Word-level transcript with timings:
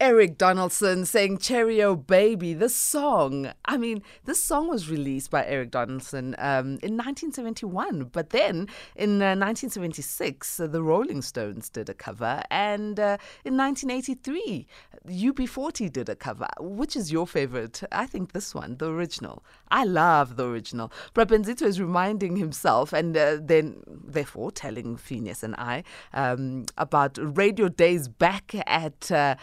Eric 0.00 0.38
Donaldson 0.38 1.04
saying 1.04 1.36
Cheerio 1.36 1.94
Baby. 1.94 2.54
This 2.54 2.74
song, 2.74 3.52
I 3.66 3.76
mean, 3.76 4.02
this 4.24 4.42
song 4.42 4.66
was 4.66 4.88
released 4.88 5.30
by 5.30 5.44
Eric 5.44 5.72
Donaldson 5.72 6.34
um, 6.38 6.78
in 6.82 6.96
1971, 6.96 8.04
but 8.04 8.30
then 8.30 8.66
in 8.96 9.20
uh, 9.20 9.36
1976, 9.36 10.58
uh, 10.58 10.66
the 10.68 10.82
Rolling 10.82 11.20
Stones 11.20 11.68
did 11.68 11.90
a 11.90 11.94
cover, 11.94 12.42
and 12.50 12.98
uh, 12.98 13.18
in 13.44 13.58
1983, 13.58 14.66
UB40 15.06 15.92
did 15.92 16.08
a 16.08 16.16
cover. 16.16 16.48
Which 16.58 16.96
is 16.96 17.12
your 17.12 17.26
favorite? 17.26 17.82
I 17.92 18.06
think 18.06 18.32
this 18.32 18.54
one, 18.54 18.78
the 18.78 18.90
original. 18.90 19.44
I 19.70 19.84
love 19.84 20.36
the 20.36 20.46
original. 20.46 20.92
Brabenzito 21.14 21.62
is 21.62 21.80
reminding 21.80 22.36
himself 22.36 22.92
and 22.92 23.16
uh, 23.16 23.38
then, 23.40 23.82
therefore, 23.86 24.50
telling 24.50 24.96
Phineas 24.96 25.42
and 25.42 25.54
I 25.56 25.84
um, 26.12 26.66
about 26.76 27.18
radio 27.20 27.68
days 27.68 28.08
back 28.08 28.54
at. 28.66 29.10
Uh, 29.10 29.36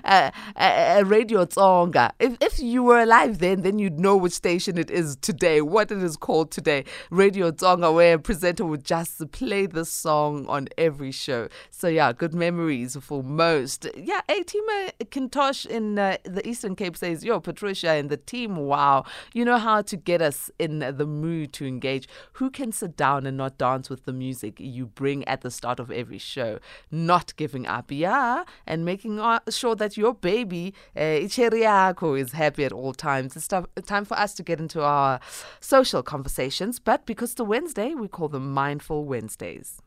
a, 0.06 1.04
radio 1.06 1.46
tsonga. 1.46 2.12
If, 2.20 2.38
if 2.42 2.60
you 2.60 2.84
were 2.84 3.00
alive 3.02 3.40
then, 3.40 3.62
then 3.62 3.80
you'd 3.80 4.00
know 4.00 4.18
which 4.18 4.34
station 4.34 4.78
it 4.78 4.90
is 4.90 5.16
today, 5.18 5.62
what 5.62 5.92
it 5.92 6.02
is 6.04 6.18
called 6.18 6.52
today. 6.52 6.86
Radio 7.10 7.52
Tsonga, 7.52 7.94
where 7.94 8.16
a 8.16 8.20
presenter 8.20 8.66
would 8.66 8.84
just 8.84 9.32
play 9.32 9.66
the 9.66 9.86
song 9.86 10.46
on 10.48 10.68
every 10.78 11.12
show. 11.12 11.48
So, 11.70 11.88
yeah, 11.88 12.14
good 12.14 12.34
memories 12.34 12.98
for 13.02 13.24
most. 13.24 13.88
Yeah, 13.96 14.22
a 14.30 14.44
Atima 14.44 14.92
Kintosh 15.10 15.66
in 15.66 16.00
uh, 16.00 16.18
the 16.24 16.48
Eastern 16.48 16.76
Cape 16.76 16.98
says, 16.98 17.24
Yo, 17.24 17.40
Patricia 17.40 17.92
and 17.92 18.10
the 18.10 18.18
team, 18.18 18.56
wow, 18.72 19.04
you 19.34 19.44
know 19.44 19.58
how 19.58 19.82
to 19.82 19.98
get 19.98 20.22
us 20.22 20.50
in 20.58 20.80
the 20.80 21.06
mood 21.06 21.52
to 21.58 21.66
engage. 21.66 22.08
Who 22.34 22.50
can 22.50 22.72
sit 22.72 22.96
down 22.96 23.26
and 23.26 23.36
not 23.36 23.58
dance 23.58 23.90
with 23.90 24.06
the 24.06 24.14
music 24.14 24.54
you 24.60 24.86
bring 24.86 25.28
at 25.28 25.42
the 25.42 25.52
start 25.52 25.78
of 25.82 25.92
every 25.92 26.18
show? 26.18 26.60
Not 26.90 27.36
giving 27.36 27.68
up, 27.68 27.92
yeah, 27.92 28.46
and 28.66 28.86
making 28.86 29.20
sure 29.50 29.76
that 29.76 29.98
your 29.98 30.14
baby, 30.14 30.74
uh, 30.96 31.02
is 31.02 32.32
happy 32.32 32.64
at 32.64 32.72
all 32.72 32.94
times. 32.94 33.36
It's 33.36 33.48
time 33.48 34.06
for 34.06 34.18
us 34.18 34.34
to 34.36 34.44
get 34.44 34.60
into 34.62 34.82
our 34.82 35.20
social 35.60 36.02
conversations, 36.02 36.80
but 36.80 37.06
because 37.06 37.32
it's 37.32 37.40
a 37.42 37.44
Wednesday, 37.44 37.94
we 37.94 38.08
call 38.08 38.30
them 38.30 38.54
Mindful 38.54 39.04
Wednesdays. 39.06 39.82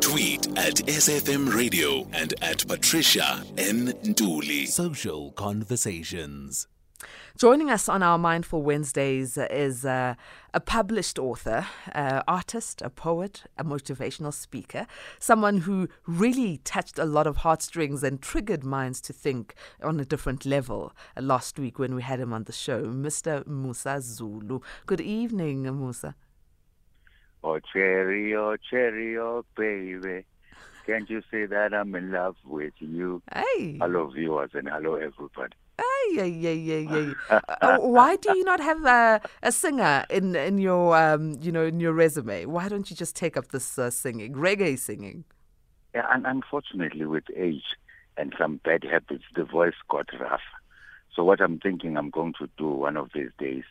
Tweet 0.00 0.46
at 0.58 0.76
SFM 0.86 1.52
Radio 1.54 2.06
and 2.12 2.34
at 2.42 2.66
Patricia 2.68 3.42
N. 3.56 3.92
Nduli. 4.04 4.66
Social 4.68 5.32
Conversations. 5.32 6.68
Joining 7.36 7.68
us 7.68 7.88
on 7.88 8.00
our 8.00 8.16
Mindful 8.16 8.62
Wednesdays 8.62 9.36
is 9.36 9.84
uh, 9.84 10.14
a 10.54 10.60
published 10.60 11.18
author, 11.18 11.66
uh, 11.92 12.22
artist, 12.28 12.80
a 12.80 12.88
poet, 12.88 13.42
a 13.58 13.64
motivational 13.64 14.32
speaker, 14.32 14.86
someone 15.18 15.58
who 15.58 15.88
really 16.06 16.58
touched 16.58 16.96
a 16.96 17.04
lot 17.04 17.26
of 17.26 17.38
heartstrings 17.38 18.04
and 18.04 18.22
triggered 18.22 18.62
minds 18.62 19.00
to 19.00 19.12
think 19.12 19.56
on 19.82 19.98
a 19.98 20.04
different 20.04 20.46
level 20.46 20.92
uh, 21.16 21.22
last 21.22 21.58
week 21.58 21.76
when 21.76 21.96
we 21.96 22.02
had 22.02 22.20
him 22.20 22.32
on 22.32 22.44
the 22.44 22.52
show, 22.52 22.84
Mr. 22.84 23.44
Musa 23.48 24.00
Zulu. 24.00 24.60
Good 24.86 25.00
evening, 25.00 25.62
Musa. 25.62 26.14
Oh, 27.42 27.58
cherry, 27.58 28.32
oh, 28.36 28.54
cherry, 28.70 29.18
oh, 29.18 29.44
baby. 29.56 30.24
Can't 30.86 31.10
you 31.10 31.20
say 31.32 31.46
that 31.46 31.74
I'm 31.74 31.96
in 31.96 32.12
love 32.12 32.36
with 32.44 32.74
you? 32.78 33.22
Hey. 33.34 33.76
Hello, 33.80 34.12
viewers, 34.14 34.50
and 34.54 34.68
hello, 34.68 34.94
everybody. 34.94 35.54
Yeah, 36.10 36.24
yeah, 36.24 36.50
yeah, 36.50 37.12
yeah. 37.30 37.40
uh, 37.60 37.78
why 37.78 38.16
do 38.16 38.36
you 38.36 38.44
not 38.44 38.60
have 38.60 38.84
a, 38.84 39.20
a 39.42 39.52
singer 39.52 40.04
in 40.10 40.36
in 40.36 40.58
your 40.58 40.96
um 40.96 41.36
you 41.40 41.52
know 41.52 41.64
in 41.64 41.80
your 41.80 41.92
resume? 41.92 42.46
Why 42.46 42.68
don't 42.68 42.90
you 42.90 42.96
just 42.96 43.16
take 43.16 43.36
up 43.36 43.48
this 43.48 43.78
uh, 43.78 43.90
singing, 43.90 44.34
reggae 44.34 44.78
singing? 44.78 45.24
Yeah, 45.94 46.06
and 46.10 46.26
unfortunately, 46.26 47.06
with 47.06 47.24
age 47.36 47.76
and 48.16 48.34
some 48.38 48.60
bad 48.64 48.84
habits, 48.84 49.24
the 49.34 49.44
voice 49.44 49.74
got 49.88 50.08
rough. 50.18 50.40
So 51.14 51.22
what 51.24 51.40
I'm 51.40 51.58
thinking 51.60 51.96
I'm 51.96 52.10
going 52.10 52.34
to 52.40 52.48
do 52.58 52.68
one 52.68 52.96
of 52.96 53.10
these 53.14 53.30
days 53.38 53.64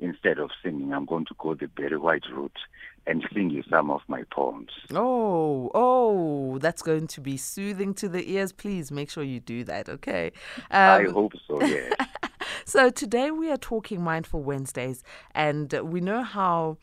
instead 0.00 0.38
of 0.38 0.50
singing, 0.62 0.92
I'm 0.92 1.04
going 1.04 1.26
to 1.26 1.34
go 1.38 1.54
the 1.54 1.68
Barry 1.68 1.98
White 1.98 2.24
route 2.32 2.58
and 3.06 3.24
sing 3.32 3.50
you 3.50 3.62
some 3.68 3.90
of 3.90 4.00
my 4.08 4.22
poems. 4.32 4.70
Oh, 4.94 5.70
oh, 5.74 6.58
that's 6.58 6.82
going 6.82 7.06
to 7.08 7.20
be 7.20 7.36
soothing 7.36 7.94
to 7.94 8.08
the 8.08 8.30
ears. 8.30 8.52
Please 8.52 8.90
make 8.90 9.10
sure 9.10 9.22
you 9.22 9.40
do 9.40 9.64
that, 9.64 9.88
okay? 9.88 10.32
Um, 10.70 10.80
I 10.80 11.04
hope 11.04 11.32
so, 11.46 11.62
yeah. 11.62 11.90
so 12.64 12.90
today 12.90 13.30
we 13.30 13.50
are 13.50 13.56
talking 13.56 14.02
Mindful 14.02 14.42
Wednesdays, 14.42 15.02
and 15.34 15.72
we 15.82 16.00
know 16.00 16.22
how 16.22 16.76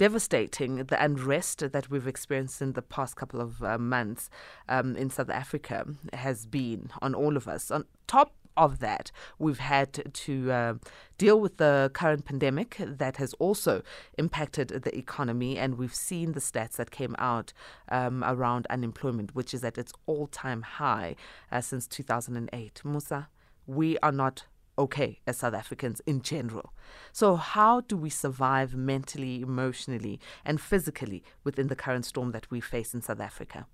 devastating 0.00 0.76
the 0.76 1.04
unrest 1.04 1.58
that 1.72 1.90
we've 1.90 2.06
experienced 2.06 2.62
in 2.62 2.72
the 2.72 2.80
past 2.80 3.16
couple 3.16 3.38
of 3.38 3.62
uh, 3.62 3.76
months 3.76 4.30
um, 4.66 4.96
in 4.96 5.10
South 5.10 5.28
Africa 5.28 5.84
has 6.14 6.46
been 6.46 6.90
on 7.02 7.14
all 7.14 7.36
of 7.36 7.46
us. 7.46 7.70
On 7.70 7.84
top 8.06 8.32
of 8.56 8.78
that, 8.80 9.10
we've 9.38 9.58
had 9.58 10.12
to 10.12 10.52
uh, 10.52 10.74
deal 11.18 11.40
with 11.40 11.56
the 11.56 11.90
current 11.94 12.24
pandemic 12.24 12.76
that 12.78 13.16
has 13.16 13.34
also 13.34 13.82
impacted 14.18 14.68
the 14.68 14.96
economy. 14.96 15.58
And 15.58 15.78
we've 15.78 15.94
seen 15.94 16.32
the 16.32 16.40
stats 16.40 16.76
that 16.76 16.90
came 16.90 17.14
out 17.18 17.52
um, 17.88 18.24
around 18.24 18.66
unemployment, 18.68 19.34
which 19.34 19.54
is 19.54 19.64
at 19.64 19.78
its 19.78 19.92
all 20.06 20.26
time 20.26 20.62
high 20.62 21.16
uh, 21.50 21.60
since 21.60 21.86
2008. 21.86 22.82
Musa, 22.84 23.28
we 23.66 23.98
are 23.98 24.12
not 24.12 24.46
okay 24.78 25.20
as 25.26 25.38
South 25.38 25.54
Africans 25.54 26.00
in 26.06 26.22
general. 26.22 26.72
So, 27.12 27.36
how 27.36 27.82
do 27.82 27.96
we 27.96 28.10
survive 28.10 28.74
mentally, 28.74 29.42
emotionally, 29.42 30.18
and 30.44 30.60
physically 30.60 31.22
within 31.44 31.68
the 31.68 31.76
current 31.76 32.06
storm 32.06 32.32
that 32.32 32.50
we 32.50 32.60
face 32.60 32.94
in 32.94 33.02
South 33.02 33.20
Africa? 33.20 33.66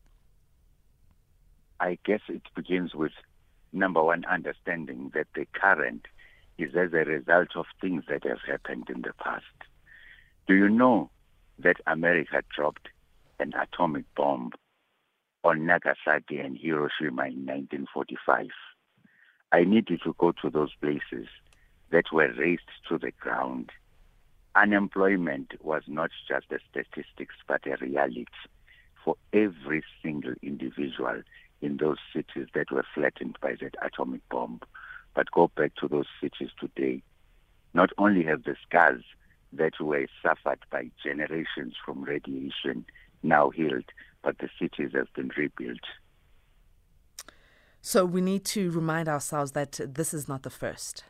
I 1.79 1.99
guess 2.05 2.21
it 2.29 2.43
begins 2.55 2.95
with 2.95 3.13
number 3.77 4.03
one, 4.03 4.25
understanding 4.25 5.11
that 5.15 5.29
the 5.35 5.47
current 5.53 6.07
is 6.59 6.75
as 6.75 6.93
a 6.93 7.05
result 7.05 7.49
of 7.55 7.67
things 7.81 8.05
that 8.09 8.25
have 8.25 8.41
happened 8.47 8.89
in 8.89 9.03
the 9.03 9.13
past. 9.23 9.45
Do 10.47 10.55
you 10.55 10.69
know 10.69 11.11
that 11.59 11.77
America 11.87 12.43
dropped 12.55 12.89
an 13.39 13.53
atomic 13.61 14.05
bomb 14.15 14.53
on 15.45 15.67
Nagasaki 15.67 16.39
and 16.39 16.57
Hiroshima 16.57 17.27
in 17.27 17.45
1945? 17.47 18.49
I 19.53 19.65
needed 19.65 20.01
to 20.05 20.15
go 20.19 20.33
to 20.43 20.51
those 20.51 20.75
places 20.81 21.29
that 21.91 22.13
were 22.13 22.33
razed 22.33 22.63
to 22.89 22.99
the 22.99 23.13
ground. 23.13 23.71
Unemployment 24.55 25.53
was 25.63 25.83
not 25.87 26.11
just 26.29 26.47
a 26.51 26.59
statistics, 26.71 27.35
but 27.47 27.67
a 27.67 27.77
reality 27.77 28.27
for 29.05 29.17
every 29.33 29.85
single 30.03 30.35
individual 30.43 31.23
in 31.61 31.79
those 31.79 31.99
cities 32.13 32.49
that 32.55 32.71
were 32.71 32.85
flattened 32.95 33.39
by 33.41 33.55
that 33.61 33.75
atomic 33.83 34.21
bomb. 34.31 34.61
But 35.15 35.31
go 35.31 35.51
back 35.57 35.75
to 35.77 35.89
those 35.89 36.07
cities 36.21 36.51
today. 36.61 37.03
Not 37.75 37.91
only 37.99 38.23
have 38.25 38.45
the 38.45 38.57
scars 38.67 39.03
that 39.53 39.73
were 39.81 40.07
suffered 40.23 40.59
by 40.71 40.91
generations 41.03 41.75
from 41.85 42.03
radiation 42.03 42.85
now 43.23 43.51
healed, 43.51 43.85
but 44.23 44.39
the 44.39 44.49
cities 44.59 44.91
have 44.95 45.13
been 45.15 45.31
rebuilt. 45.37 45.81
So 47.81 48.05
we 48.05 48.21
need 48.21 48.45
to 48.47 48.71
remind 48.71 49.09
ourselves 49.09 49.53
that 49.53 49.79
this 49.87 50.13
is 50.13 50.29
not 50.29 50.43
the 50.43 50.51
first. 50.51 51.05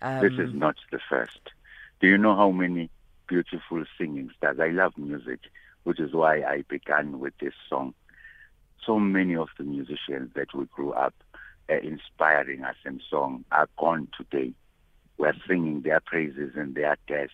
Um, 0.00 0.20
this 0.20 0.32
is 0.32 0.52
um, 0.52 0.58
not 0.58 0.76
the 0.90 1.00
first. 1.08 1.50
Do 2.00 2.08
you 2.08 2.16
know 2.16 2.36
how 2.36 2.50
many 2.50 2.90
beautiful 3.26 3.84
singing 3.98 4.30
stars? 4.36 4.58
I 4.60 4.68
love 4.68 4.92
music, 4.96 5.40
which 5.84 6.00
is 6.00 6.12
why 6.12 6.42
I 6.42 6.64
began 6.68 7.18
with 7.18 7.34
this 7.40 7.54
song 7.68 7.94
so 8.84 8.98
many 8.98 9.36
of 9.36 9.48
the 9.58 9.64
musicians 9.64 10.30
that 10.34 10.54
we 10.54 10.64
grew 10.66 10.92
up 10.92 11.14
uh, 11.70 11.74
inspiring 11.74 12.64
us 12.64 12.76
in 12.84 13.00
song 13.08 13.44
are 13.52 13.68
gone 13.78 14.08
today. 14.16 14.52
We're 15.18 15.34
singing 15.46 15.82
their 15.82 16.00
praises 16.00 16.52
and 16.56 16.74
their 16.74 16.96
deaths. 17.06 17.32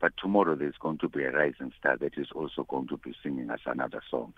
But 0.00 0.12
tomorrow 0.18 0.54
there's 0.54 0.76
going 0.78 0.98
to 0.98 1.08
be 1.08 1.24
a 1.24 1.32
rising 1.32 1.72
star 1.78 1.96
that 1.96 2.18
is 2.18 2.28
also 2.34 2.64
going 2.68 2.88
to 2.88 2.98
be 2.98 3.14
singing 3.22 3.50
us 3.50 3.60
another 3.66 4.02
song. 4.10 4.34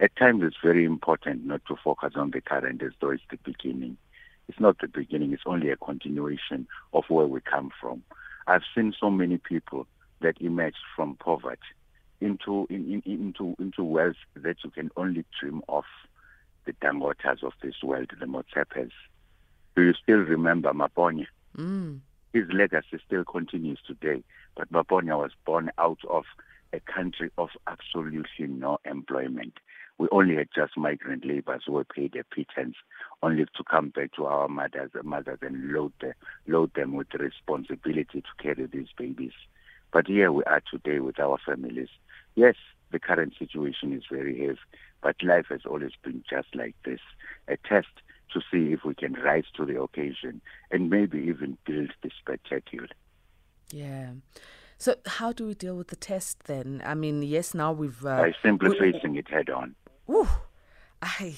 At 0.00 0.14
times 0.16 0.42
it's 0.44 0.56
very 0.62 0.84
important 0.84 1.44
not 1.44 1.62
to 1.66 1.76
focus 1.82 2.12
on 2.14 2.30
the 2.30 2.40
current 2.40 2.82
as 2.82 2.92
though 3.00 3.10
it's 3.10 3.22
the 3.30 3.38
beginning. 3.38 3.96
It's 4.48 4.60
not 4.60 4.78
the 4.78 4.88
beginning, 4.88 5.32
it's 5.32 5.42
only 5.44 5.70
a 5.70 5.76
continuation 5.76 6.66
of 6.92 7.04
where 7.08 7.26
we 7.26 7.40
come 7.40 7.70
from. 7.80 8.02
I've 8.46 8.62
seen 8.74 8.94
so 8.98 9.10
many 9.10 9.38
people 9.38 9.86
that 10.20 10.40
emerged 10.40 10.76
from 10.94 11.16
poverty 11.16 11.58
into 12.20 12.66
in, 12.70 13.02
in, 13.04 13.12
into 13.12 13.54
into 13.58 13.84
wealth 13.84 14.16
that 14.34 14.56
you 14.64 14.70
can 14.70 14.90
only 14.96 15.24
dream 15.40 15.62
of 15.68 15.84
the 16.64 16.72
Dangotas 16.74 17.42
of 17.42 17.52
this 17.62 17.74
world, 17.82 18.10
the 18.18 18.26
Motsepe's. 18.26 18.92
Do 19.76 19.82
you 19.82 19.94
still 19.94 20.18
remember 20.18 20.72
Maponya? 20.72 21.26
Mm. 21.56 22.00
His 22.32 22.44
legacy 22.52 22.98
still 23.06 23.24
continues 23.24 23.78
today, 23.86 24.22
but 24.56 24.70
Maponya 24.72 25.18
was 25.18 25.30
born 25.46 25.70
out 25.78 26.00
of 26.10 26.24
a 26.72 26.80
country 26.80 27.30
of 27.38 27.48
absolutely 27.66 28.46
no 28.46 28.78
employment. 28.84 29.54
We 29.96 30.08
only 30.12 30.36
had 30.36 30.48
just 30.54 30.76
migrant 30.76 31.24
laborers 31.24 31.62
who 31.66 31.72
were 31.72 31.84
paid 31.84 32.14
a 32.16 32.22
pittance, 32.22 32.76
only 33.22 33.44
to 33.44 33.64
come 33.68 33.88
back 33.88 34.12
to 34.14 34.26
our 34.26 34.46
mothers, 34.46 34.90
mothers 35.02 35.38
and 35.42 35.72
load, 35.72 35.92
the, 36.00 36.14
load 36.46 36.72
them 36.74 36.92
with 36.92 37.08
the 37.10 37.18
responsibility 37.18 38.20
to 38.20 38.42
carry 38.42 38.66
these 38.66 38.88
babies. 38.96 39.32
But 39.92 40.06
here 40.06 40.30
we 40.30 40.44
are 40.44 40.62
today 40.70 41.00
with 41.00 41.18
our 41.18 41.38
families. 41.44 41.88
Yes, 42.38 42.54
the 42.92 43.00
current 43.00 43.34
situation 43.36 43.92
is 43.92 44.04
very 44.08 44.38
heavy, 44.38 44.60
But 45.02 45.16
life 45.24 45.46
has 45.50 45.62
always 45.66 45.90
been 46.04 46.22
just 46.30 46.54
like 46.54 46.76
this 46.84 47.00
a 47.48 47.56
test 47.56 47.88
to 48.32 48.40
see 48.48 48.72
if 48.72 48.84
we 48.84 48.94
can 48.94 49.14
rise 49.14 49.46
to 49.56 49.66
the 49.66 49.80
occasion 49.82 50.40
and 50.70 50.88
maybe 50.88 51.18
even 51.18 51.58
build 51.64 51.90
the 52.00 52.10
spectacular. 52.16 52.86
Yeah. 53.72 54.10
So, 54.76 54.94
how 55.06 55.32
do 55.32 55.48
we 55.48 55.54
deal 55.54 55.76
with 55.76 55.88
the 55.88 55.96
test 55.96 56.44
then? 56.44 56.80
I 56.84 56.94
mean, 56.94 57.24
yes, 57.24 57.54
now 57.54 57.72
we've. 57.72 58.06
Uh, 58.06 58.22
By 58.22 58.34
simply 58.40 58.68
we, 58.70 58.92
facing 58.92 59.16
it 59.16 59.28
head 59.28 59.50
on. 59.50 59.74
Ooh, 60.08 60.28
I. 61.02 61.34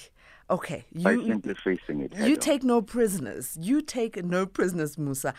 Okay, 0.51 0.85
you, 0.93 1.05
By 1.05 1.15
simply 1.15 1.55
facing 1.65 2.01
it 2.01 2.15
You 2.15 2.37
take 2.37 2.63
no 2.63 2.83
prisoners. 2.83 3.57
You 3.59 3.81
take 3.81 4.23
no 4.23 4.45
prisoners, 4.45 4.99
Musa. 4.99 5.33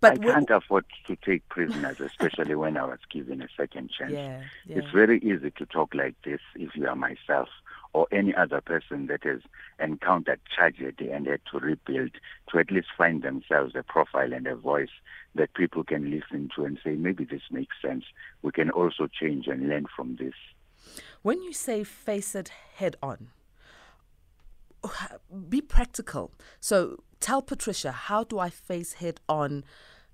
But 0.00 0.12
I 0.12 0.16
can't 0.18 0.50
afford 0.50 0.84
to 1.06 1.16
take 1.16 1.48
prisoners, 1.48 2.00
especially 2.00 2.54
when 2.54 2.76
I 2.76 2.84
was 2.84 2.98
given 3.10 3.40
a 3.42 3.48
second 3.56 3.90
chance. 3.90 4.12
Yeah, 4.12 4.42
yeah. 4.66 4.78
It's 4.78 4.90
very 4.90 5.18
easy 5.20 5.50
to 5.52 5.66
talk 5.66 5.94
like 5.94 6.14
this 6.24 6.40
if 6.54 6.74
you 6.76 6.86
are 6.86 6.96
myself 6.96 7.48
or 7.94 8.08
any 8.10 8.34
other 8.34 8.60
person 8.60 9.06
that 9.06 9.22
has 9.22 9.40
encountered 9.78 10.40
tragedy 10.54 11.10
and 11.10 11.26
had 11.26 11.40
to 11.50 11.58
rebuild 11.58 12.10
to 12.50 12.58
at 12.58 12.70
least 12.70 12.88
find 12.98 13.22
themselves 13.22 13.74
a 13.76 13.82
profile 13.82 14.32
and 14.32 14.46
a 14.46 14.56
voice 14.56 14.90
that 15.36 15.54
people 15.54 15.84
can 15.84 16.10
listen 16.10 16.50
to 16.54 16.64
and 16.64 16.78
say, 16.84 16.90
maybe 16.90 17.24
this 17.24 17.42
makes 17.50 17.76
sense. 17.80 18.04
We 18.42 18.50
can 18.50 18.70
also 18.70 19.06
change 19.06 19.46
and 19.46 19.68
learn 19.68 19.86
from 19.96 20.16
this. 20.16 20.34
When 21.22 21.40
you 21.42 21.52
say 21.52 21.84
face 21.84 22.34
it 22.34 22.50
head 22.76 22.96
on, 23.00 23.28
oh, 24.82 25.06
be 25.48 25.60
practical. 25.60 26.32
So 26.60 27.04
tell 27.24 27.40
Patricia, 27.40 27.90
how 27.90 28.22
do 28.22 28.38
I 28.38 28.50
face 28.50 28.92
head 28.94 29.18
on 29.30 29.64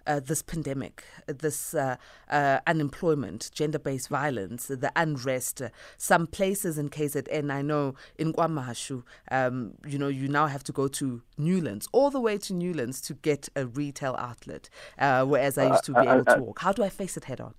uh, 0.06 0.20
this 0.20 0.42
pandemic, 0.42 1.02
this 1.26 1.74
uh, 1.74 1.96
uh, 2.30 2.60
unemployment, 2.68 3.50
gender 3.52 3.80
based 3.80 4.08
violence, 4.08 4.68
the 4.68 4.92
unrest. 4.94 5.60
some 5.98 6.28
places 6.28 6.78
in 6.78 6.88
KZN, 6.88 7.52
I 7.52 7.62
know 7.62 7.96
in 8.16 8.32
KwaMashu, 8.32 9.02
um, 9.32 9.74
you 9.84 9.98
know, 9.98 10.06
you 10.06 10.28
now 10.28 10.46
have 10.46 10.62
to 10.64 10.72
go 10.72 10.86
to 10.86 11.20
Newlands, 11.36 11.88
all 11.90 12.10
the 12.10 12.20
way 12.20 12.38
to 12.38 12.54
Newlands 12.54 13.00
to 13.02 13.14
get 13.14 13.48
a 13.56 13.66
retail 13.66 14.14
outlet, 14.16 14.70
uh, 14.96 15.24
whereas 15.24 15.58
I 15.58 15.68
used 15.68 15.84
to 15.86 15.92
be 15.92 16.06
uh, 16.06 16.14
able 16.14 16.24
to 16.26 16.36
uh, 16.36 16.40
walk. 16.40 16.60
How 16.60 16.72
do 16.72 16.84
I 16.84 16.90
face 16.90 17.16
it 17.16 17.24
head 17.24 17.40
on? 17.40 17.54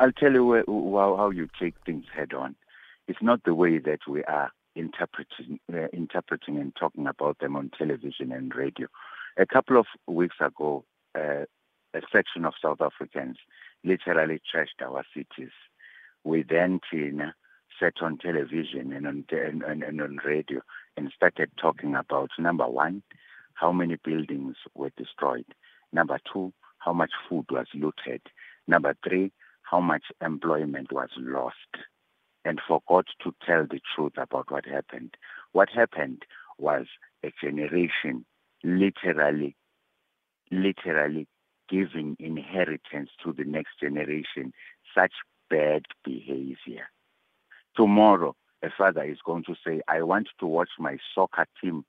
I'll 0.00 0.12
tell 0.12 0.32
you 0.32 0.44
where, 0.44 0.64
how 0.66 1.30
you 1.30 1.48
take 1.60 1.74
things 1.86 2.06
head 2.12 2.34
on. 2.34 2.56
It's 3.06 3.22
not 3.22 3.44
the 3.44 3.54
way 3.54 3.78
that 3.78 4.00
we 4.08 4.24
are 4.24 4.50
interpreting, 4.74 5.58
interpreting 5.92 6.58
and 6.58 6.74
talking 6.76 7.06
about 7.06 7.38
them 7.38 7.56
on 7.56 7.70
television 7.76 8.32
and 8.32 8.54
radio. 8.54 8.88
A 9.38 9.46
couple 9.46 9.78
of 9.78 9.86
weeks 10.06 10.36
ago, 10.40 10.84
uh, 11.16 11.44
a 11.94 12.00
section 12.12 12.44
of 12.44 12.54
South 12.62 12.80
Africans 12.80 13.36
literally 13.84 14.40
trashed 14.54 14.84
our 14.84 15.04
cities. 15.14 15.52
We 16.24 16.42
then, 16.42 16.80
Tina, 16.90 17.34
sat 17.78 17.94
on 18.02 18.18
television 18.18 18.92
and 18.92 19.06
on, 19.06 19.24
and, 19.30 19.82
and 19.82 20.00
on 20.00 20.18
radio 20.24 20.60
and 20.96 21.10
started 21.14 21.50
talking 21.60 21.94
about 21.94 22.30
number 22.38 22.68
one, 22.68 23.02
how 23.54 23.72
many 23.72 23.96
buildings 24.04 24.56
were 24.74 24.92
destroyed. 24.96 25.46
Number 25.92 26.18
two, 26.32 26.52
how 26.78 26.92
much 26.92 27.10
food 27.28 27.46
was 27.50 27.66
looted. 27.74 28.22
Number 28.66 28.94
three, 29.06 29.32
how 29.62 29.80
much 29.80 30.04
employment 30.20 30.92
was 30.92 31.10
lost. 31.16 31.54
And 32.44 32.60
forgot 32.66 33.06
to 33.22 33.34
tell 33.46 33.66
the 33.66 33.80
truth 33.94 34.14
about 34.16 34.50
what 34.50 34.64
happened. 34.64 35.14
What 35.52 35.68
happened 35.68 36.22
was 36.58 36.86
a 37.24 37.32
generation 37.42 38.24
literally, 38.64 39.56
literally 40.50 41.26
giving 41.68 42.16
inheritance 42.18 43.10
to 43.22 43.32
the 43.32 43.44
next 43.44 43.78
generation 43.80 44.52
such 44.94 45.12
bad 45.48 45.82
behavior. 46.04 46.88
Tomorrow, 47.76 48.34
a 48.62 48.68
father 48.76 49.04
is 49.04 49.18
going 49.24 49.44
to 49.44 49.54
say, 49.66 49.80
I 49.88 50.02
want 50.02 50.28
to 50.40 50.46
watch 50.46 50.70
my 50.78 50.98
soccer 51.14 51.46
team 51.62 51.84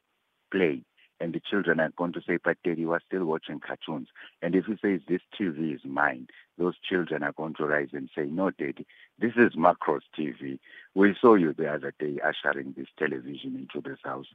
play 0.51 0.83
and 1.21 1.33
the 1.33 1.39
children 1.39 1.79
are 1.79 1.91
going 1.95 2.13
to 2.13 2.21
say, 2.21 2.38
but 2.44 2.57
daddy 2.63 2.85
was 2.85 3.01
still 3.06 3.25
watching 3.25 3.59
cartoons. 3.59 4.07
And 4.41 4.56
if 4.56 4.65
he 4.65 4.75
says 4.81 5.01
this 5.07 5.21
TV 5.39 5.75
is 5.75 5.81
mine, 5.85 6.27
those 6.57 6.73
children 6.79 7.21
are 7.21 7.31
going 7.31 7.53
to 7.56 7.65
rise 7.65 7.89
and 7.94 8.09
say, 8.15 8.25
no, 8.25 8.50
daddy, 8.50 8.88
this 9.19 9.33
is 9.38 9.56
Makro's 9.56 10.03
TV. 10.18 10.57
We 10.95 11.15
saw 11.21 11.35
you 11.35 11.53
the 11.53 11.71
other 11.71 11.94
day 12.00 12.19
ushering 12.25 12.73
this 12.75 12.88
television 12.97 13.56
into 13.56 13.88
this 13.88 14.00
house. 14.03 14.25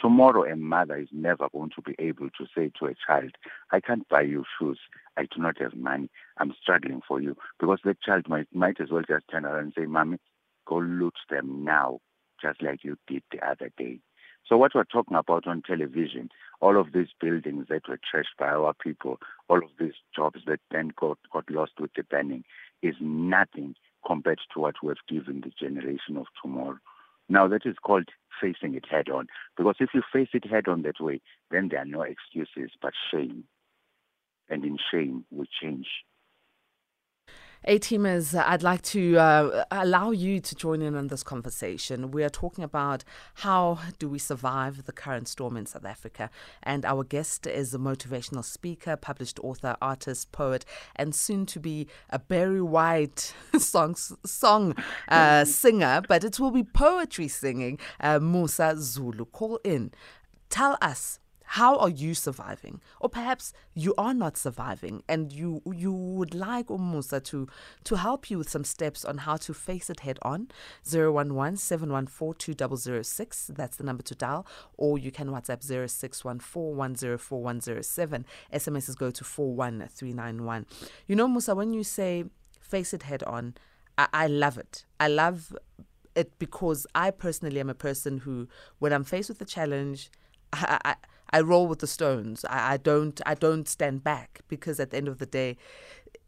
Tomorrow, 0.00 0.44
a 0.44 0.56
mother 0.56 0.96
is 0.96 1.08
never 1.10 1.48
going 1.48 1.70
to 1.74 1.82
be 1.82 1.96
able 1.98 2.30
to 2.30 2.46
say 2.54 2.70
to 2.78 2.86
a 2.86 2.94
child, 3.06 3.32
I 3.72 3.80
can't 3.80 4.08
buy 4.08 4.22
you 4.22 4.44
shoes. 4.58 4.78
I 5.16 5.22
do 5.22 5.42
not 5.42 5.58
have 5.58 5.74
money. 5.74 6.10
I'm 6.38 6.54
struggling 6.62 7.02
for 7.06 7.20
you. 7.20 7.36
Because 7.58 7.80
the 7.84 7.96
child 8.04 8.28
might, 8.28 8.46
might 8.54 8.80
as 8.80 8.90
well 8.90 9.02
just 9.06 9.28
turn 9.28 9.44
around 9.44 9.64
and 9.64 9.72
say, 9.76 9.86
mommy, 9.86 10.18
go 10.64 10.76
loot 10.76 11.16
them 11.28 11.64
now, 11.64 11.98
just 12.40 12.62
like 12.62 12.84
you 12.84 12.96
did 13.08 13.24
the 13.32 13.44
other 13.46 13.70
day. 13.76 13.98
So 14.48 14.56
what 14.56 14.72
we're 14.74 14.84
talking 14.84 15.16
about 15.16 15.46
on 15.48 15.62
television, 15.62 16.30
all 16.60 16.78
of 16.80 16.92
these 16.92 17.08
buildings 17.20 17.66
that 17.68 17.88
were 17.88 17.98
trashed 17.98 18.36
by 18.38 18.48
our 18.48 18.74
people, 18.74 19.18
all 19.48 19.58
of 19.58 19.70
these 19.78 19.94
jobs 20.14 20.40
that 20.46 20.60
then 20.70 20.92
got, 20.96 21.18
got 21.32 21.50
lost 21.50 21.72
with 21.80 21.90
the 21.96 22.04
banning, 22.04 22.44
is 22.80 22.94
nothing 23.00 23.74
compared 24.06 24.38
to 24.54 24.60
what 24.60 24.76
we've 24.82 24.96
given 25.08 25.40
the 25.40 25.50
generation 25.58 26.16
of 26.16 26.26
tomorrow. 26.40 26.78
Now 27.28 27.48
that 27.48 27.66
is 27.66 27.74
called 27.82 28.08
facing 28.40 28.74
it 28.74 28.84
head 28.88 29.08
on. 29.08 29.26
Because 29.56 29.76
if 29.80 29.90
you 29.94 30.02
face 30.12 30.28
it 30.32 30.46
head 30.48 30.68
on 30.68 30.82
that 30.82 31.00
way, 31.00 31.20
then 31.50 31.68
there 31.68 31.80
are 31.80 31.84
no 31.84 32.02
excuses 32.02 32.70
but 32.80 32.92
shame. 33.10 33.44
And 34.48 34.64
in 34.64 34.78
shame, 34.92 35.24
we 35.32 35.46
change. 35.60 35.88
A 37.68 37.80
teamers, 37.80 38.32
I'd 38.32 38.62
like 38.62 38.82
to 38.82 39.16
uh, 39.18 39.64
allow 39.72 40.12
you 40.12 40.38
to 40.38 40.54
join 40.54 40.82
in 40.82 40.94
on 40.94 41.08
this 41.08 41.24
conversation. 41.24 42.12
We 42.12 42.22
are 42.22 42.28
talking 42.28 42.62
about 42.62 43.02
how 43.34 43.80
do 43.98 44.08
we 44.08 44.20
survive 44.20 44.84
the 44.84 44.92
current 44.92 45.26
storm 45.26 45.56
in 45.56 45.66
South 45.66 45.84
Africa, 45.84 46.30
and 46.62 46.84
our 46.84 47.02
guest 47.02 47.44
is 47.44 47.74
a 47.74 47.78
motivational 47.78 48.44
speaker, 48.44 48.94
published 48.94 49.40
author, 49.40 49.76
artist, 49.82 50.30
poet, 50.30 50.64
and 50.94 51.12
soon 51.12 51.44
to 51.46 51.58
be 51.58 51.88
a 52.08 52.20
Barry 52.20 52.62
White 52.62 53.34
song 53.58 53.96
song 53.96 54.76
uh, 55.08 55.44
singer. 55.44 56.02
But 56.06 56.22
it 56.22 56.38
will 56.38 56.52
be 56.52 56.62
poetry 56.62 57.26
singing. 57.26 57.80
Uh, 57.98 58.20
Musa 58.20 58.76
Zulu, 58.78 59.24
call 59.24 59.58
in. 59.64 59.90
Tell 60.50 60.78
us 60.80 61.18
how 61.46 61.76
are 61.76 61.88
you 61.88 62.14
surviving? 62.14 62.80
Or 63.00 63.08
perhaps 63.08 63.52
you 63.74 63.94
are 63.96 64.14
not 64.14 64.36
surviving 64.36 65.02
and 65.08 65.32
you 65.32 65.62
you 65.72 65.92
would 65.92 66.34
like 66.34 66.70
oh, 66.70 66.78
umusa 66.78 67.22
to 67.24 67.48
to 67.84 67.96
help 67.96 68.30
you 68.30 68.38
with 68.38 68.50
some 68.50 68.64
steps 68.64 69.04
on 69.04 69.18
how 69.18 69.36
to 69.36 69.54
face 69.54 69.88
it 69.88 70.00
head 70.00 70.18
on 70.22 70.48
011 70.84 71.56
714 71.56 72.56
that's 73.54 73.76
the 73.76 73.84
number 73.84 74.02
to 74.02 74.14
dial. 74.14 74.46
Or 74.76 74.98
you 74.98 75.12
can 75.12 75.28
whatsapp 75.28 75.64
0614104107 75.64 78.24
smss 78.52 78.96
go 78.96 79.10
to 79.10 79.24
41391 79.24 80.66
you 81.06 81.16
know 81.16 81.28
musa 81.28 81.54
when 81.54 81.72
you 81.72 81.84
say 81.84 82.24
face 82.60 82.92
it 82.92 83.04
head 83.04 83.22
on 83.22 83.54
I, 83.98 84.08
I 84.12 84.26
love 84.26 84.58
it. 84.58 84.84
I 85.00 85.08
love 85.08 85.56
it 86.14 86.38
because 86.38 86.86
i 86.94 87.10
personally 87.10 87.60
am 87.60 87.68
a 87.68 87.74
person 87.74 88.18
who 88.18 88.48
when 88.78 88.92
i'm 88.92 89.04
faced 89.04 89.28
with 89.28 89.40
a 89.40 89.44
challenge 89.44 90.10
I, 90.52 90.78
I 90.84 90.94
I 91.30 91.40
roll 91.40 91.66
with 91.66 91.80
the 91.80 91.86
stones. 91.86 92.44
I, 92.44 92.74
I 92.74 92.76
don't 92.76 93.20
I 93.26 93.34
don't 93.34 93.68
stand 93.68 94.04
back 94.04 94.40
because 94.48 94.80
at 94.80 94.90
the 94.90 94.96
end 94.96 95.08
of 95.08 95.18
the 95.18 95.26
day, 95.26 95.56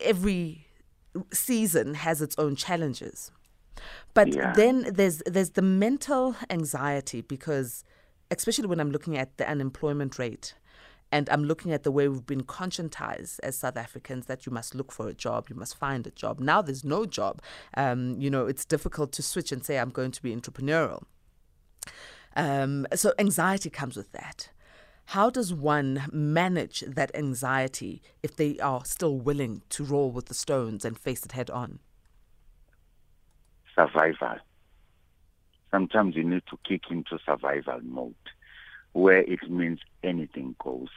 every 0.01 0.67
season 1.33 1.95
has 1.95 2.23
its 2.23 2.37
own 2.39 2.57
challenges. 2.57 3.31
But 4.15 4.35
yeah. 4.35 4.53
then 4.53 4.87
there's 4.93 5.23
there's 5.27 5.51
the 5.51 5.63
mental 5.63 6.37
anxiety 6.51 7.21
because 7.21 7.85
especially 8.31 8.67
when 8.67 8.81
I'm 8.81 8.91
looking 8.91 9.17
at 9.17 9.37
the 9.39 9.49
unemployment 9.49 10.19
rate 10.19 10.55
and 11.11 11.29
I'm 11.31 11.45
looking 11.45 11.73
at 11.73 11.85
the 11.85 11.91
way 11.91 12.09
we've 12.09 12.27
been 12.27 12.43
conscientized 12.43 13.41
as 13.43 13.59
South 13.59 13.77
Africans 13.77 14.27
that 14.27 14.45
you 14.45 14.53
must 14.53 14.75
look 14.75 14.93
for 14.93 15.09
a 15.09 15.15
job, 15.15 15.49
you 15.49 15.57
must 15.57 15.77
find 15.77 16.07
a 16.07 16.11
job. 16.11 16.39
Now 16.39 16.61
there's 16.61 16.85
no 16.85 17.07
job. 17.07 17.41
Um, 17.75 18.17
you 18.19 18.29
know, 18.29 18.47
it's 18.47 18.65
difficult 18.65 19.13
to 19.13 19.23
switch 19.23 19.51
and 19.51 19.65
say 19.65 19.79
I'm 19.79 19.91
going 19.91 20.11
to 20.11 20.23
be 20.23 20.35
entrepreneurial. 20.35 21.05
Um, 22.37 22.87
so 22.95 23.15
anxiety 23.19 23.71
comes 23.71 23.97
with 23.97 24.13
that. 24.13 24.51
How 25.13 25.31
does 25.31 25.55
one 25.55 26.05
manage 26.13 26.81
that 26.81 27.11
anxiety 27.15 28.03
if 28.23 28.37
they 28.37 28.59
are 28.59 28.85
still 28.85 29.17
willing 29.17 29.63
to 29.71 29.83
roll 29.83 30.11
with 30.11 30.27
the 30.27 30.35
stones 30.35 30.85
and 30.85 30.99
face 30.99 31.25
it 31.25 31.33
head 31.33 31.49
on? 31.49 31.79
Survival. 33.75 34.37
Sometimes 35.71 36.15
you 36.15 36.25
need 36.25 36.43
to 36.51 36.59
kick 36.69 36.91
into 36.91 37.19
survival 37.25 37.81
mode 37.83 38.15
where 38.93 39.21
it 39.21 39.49
means 39.49 39.81
anything 40.03 40.55
goes. 40.63 40.91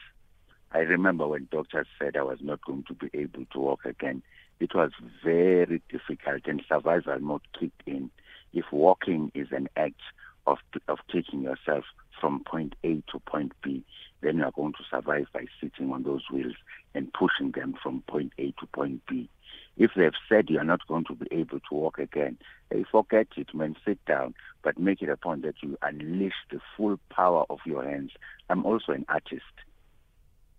I 0.74 0.80
remember 0.80 1.26
when 1.26 1.48
doctors 1.50 1.88
said 1.98 2.18
I 2.18 2.24
was 2.24 2.40
not 2.42 2.60
going 2.66 2.84
to 2.90 2.94
be 2.94 3.10
able 3.14 3.46
to 3.54 3.60
walk 3.60 3.86
again. 3.86 4.24
It 4.60 4.76
was 4.76 4.92
very 5.24 5.82
difficult 5.90 6.42
and 6.48 6.62
survival 6.68 7.20
mode 7.20 7.48
kicked 7.58 7.84
in. 7.86 8.12
If 8.52 8.66
walking 8.74 9.32
is 9.34 9.48
an 9.52 9.70
act 9.78 10.02
of, 10.48 10.58
of 10.90 10.98
taking 11.10 11.44
yourself 11.44 11.86
from 12.22 12.44
point 12.46 12.76
A 12.84 13.04
to 13.12 13.20
point 13.26 13.52
B, 13.64 13.84
then 14.22 14.38
you 14.38 14.44
are 14.44 14.52
going 14.52 14.74
to 14.74 14.84
survive 14.90 15.26
by 15.34 15.46
sitting 15.60 15.92
on 15.92 16.04
those 16.04 16.22
wheels 16.32 16.56
and 16.94 17.12
pushing 17.12 17.52
them 17.52 17.74
from 17.82 18.04
point 18.08 18.32
A 18.38 18.54
to 18.60 18.68
point 18.74 19.02
B. 19.10 19.30
If 19.78 19.92
they've 19.96 20.12
said 20.30 20.50
you're 20.50 20.64
not 20.64 20.88
going 20.88 21.06
to 21.06 21.16
be 21.16 21.28
able 21.32 21.60
to 21.60 21.74
walk 21.76 21.98
again, 21.98 22.38
hey, 22.70 22.86
forget 22.90 23.28
it, 23.36 23.54
man. 23.54 23.76
Sit 23.84 24.04
down, 24.06 24.36
but 24.64 24.78
make 24.78 25.02
it 25.02 25.10
a 25.10 25.18
point 25.18 25.42
that 25.42 25.56
you 25.64 25.78
unleash 25.82 26.34
the 26.52 26.60
full 26.78 27.00
power 27.10 27.46
of 27.50 27.60
your 27.66 27.84
hands. 27.84 28.12
I'm 28.50 28.66
also 28.66 28.92
an 28.92 29.06
artist. 29.10 29.42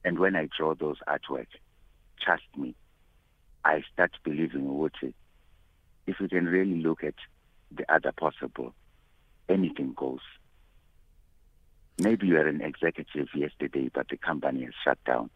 And 0.04 0.18
when 0.18 0.34
I 0.34 0.48
draw 0.56 0.74
those 0.74 0.96
artwork, 1.06 1.46
trust 2.20 2.42
me, 2.56 2.74
I 3.64 3.84
start 3.92 4.10
believing 4.24 4.68
what 4.68 4.92
it 5.02 5.14
if 6.06 6.16
you 6.20 6.28
can 6.28 6.46
really 6.46 6.80
look 6.82 7.04
at 7.04 7.14
the 7.70 7.90
other 7.92 8.12
possible, 8.12 8.74
anything 9.48 9.94
goes. 9.96 10.20
Maybe 11.98 12.26
you 12.26 12.36
are 12.36 12.46
an 12.46 12.60
executive 12.60 13.28
yesterday, 13.34 13.90
but 13.92 14.08
the 14.08 14.16
company 14.16 14.64
has 14.64 14.74
shut 14.82 14.98
down. 15.04 15.30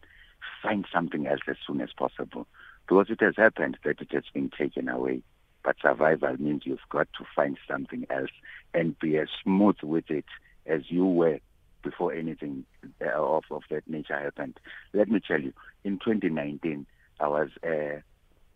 Find 0.61 0.85
something 0.93 1.27
else 1.27 1.41
as 1.47 1.57
soon 1.65 1.81
as 1.81 1.89
possible. 1.97 2.47
Because 2.87 3.09
it 3.09 3.21
has 3.21 3.35
happened 3.37 3.77
that 3.83 4.01
it 4.01 4.11
has 4.11 4.23
been 4.33 4.49
taken 4.49 4.87
away. 4.89 5.21
But 5.63 5.75
survival 5.81 6.35
means 6.39 6.63
you've 6.65 6.79
got 6.89 7.07
to 7.17 7.25
find 7.35 7.57
something 7.67 8.07
else 8.09 8.31
and 8.73 8.97
be 8.99 9.17
as 9.17 9.27
smooth 9.43 9.75
with 9.83 10.09
it 10.09 10.25
as 10.65 10.89
you 10.89 11.05
were 11.05 11.39
before 11.83 12.13
anything 12.13 12.65
uh, 13.01 13.09
of, 13.09 13.43
of 13.51 13.63
that 13.69 13.87
nature 13.87 14.17
happened. 14.17 14.59
Let 14.93 15.09
me 15.09 15.19
tell 15.25 15.41
you, 15.41 15.53
in 15.83 15.99
2019, 15.99 16.85
I 17.19 17.27
was 17.27 17.49
uh, 17.63 18.01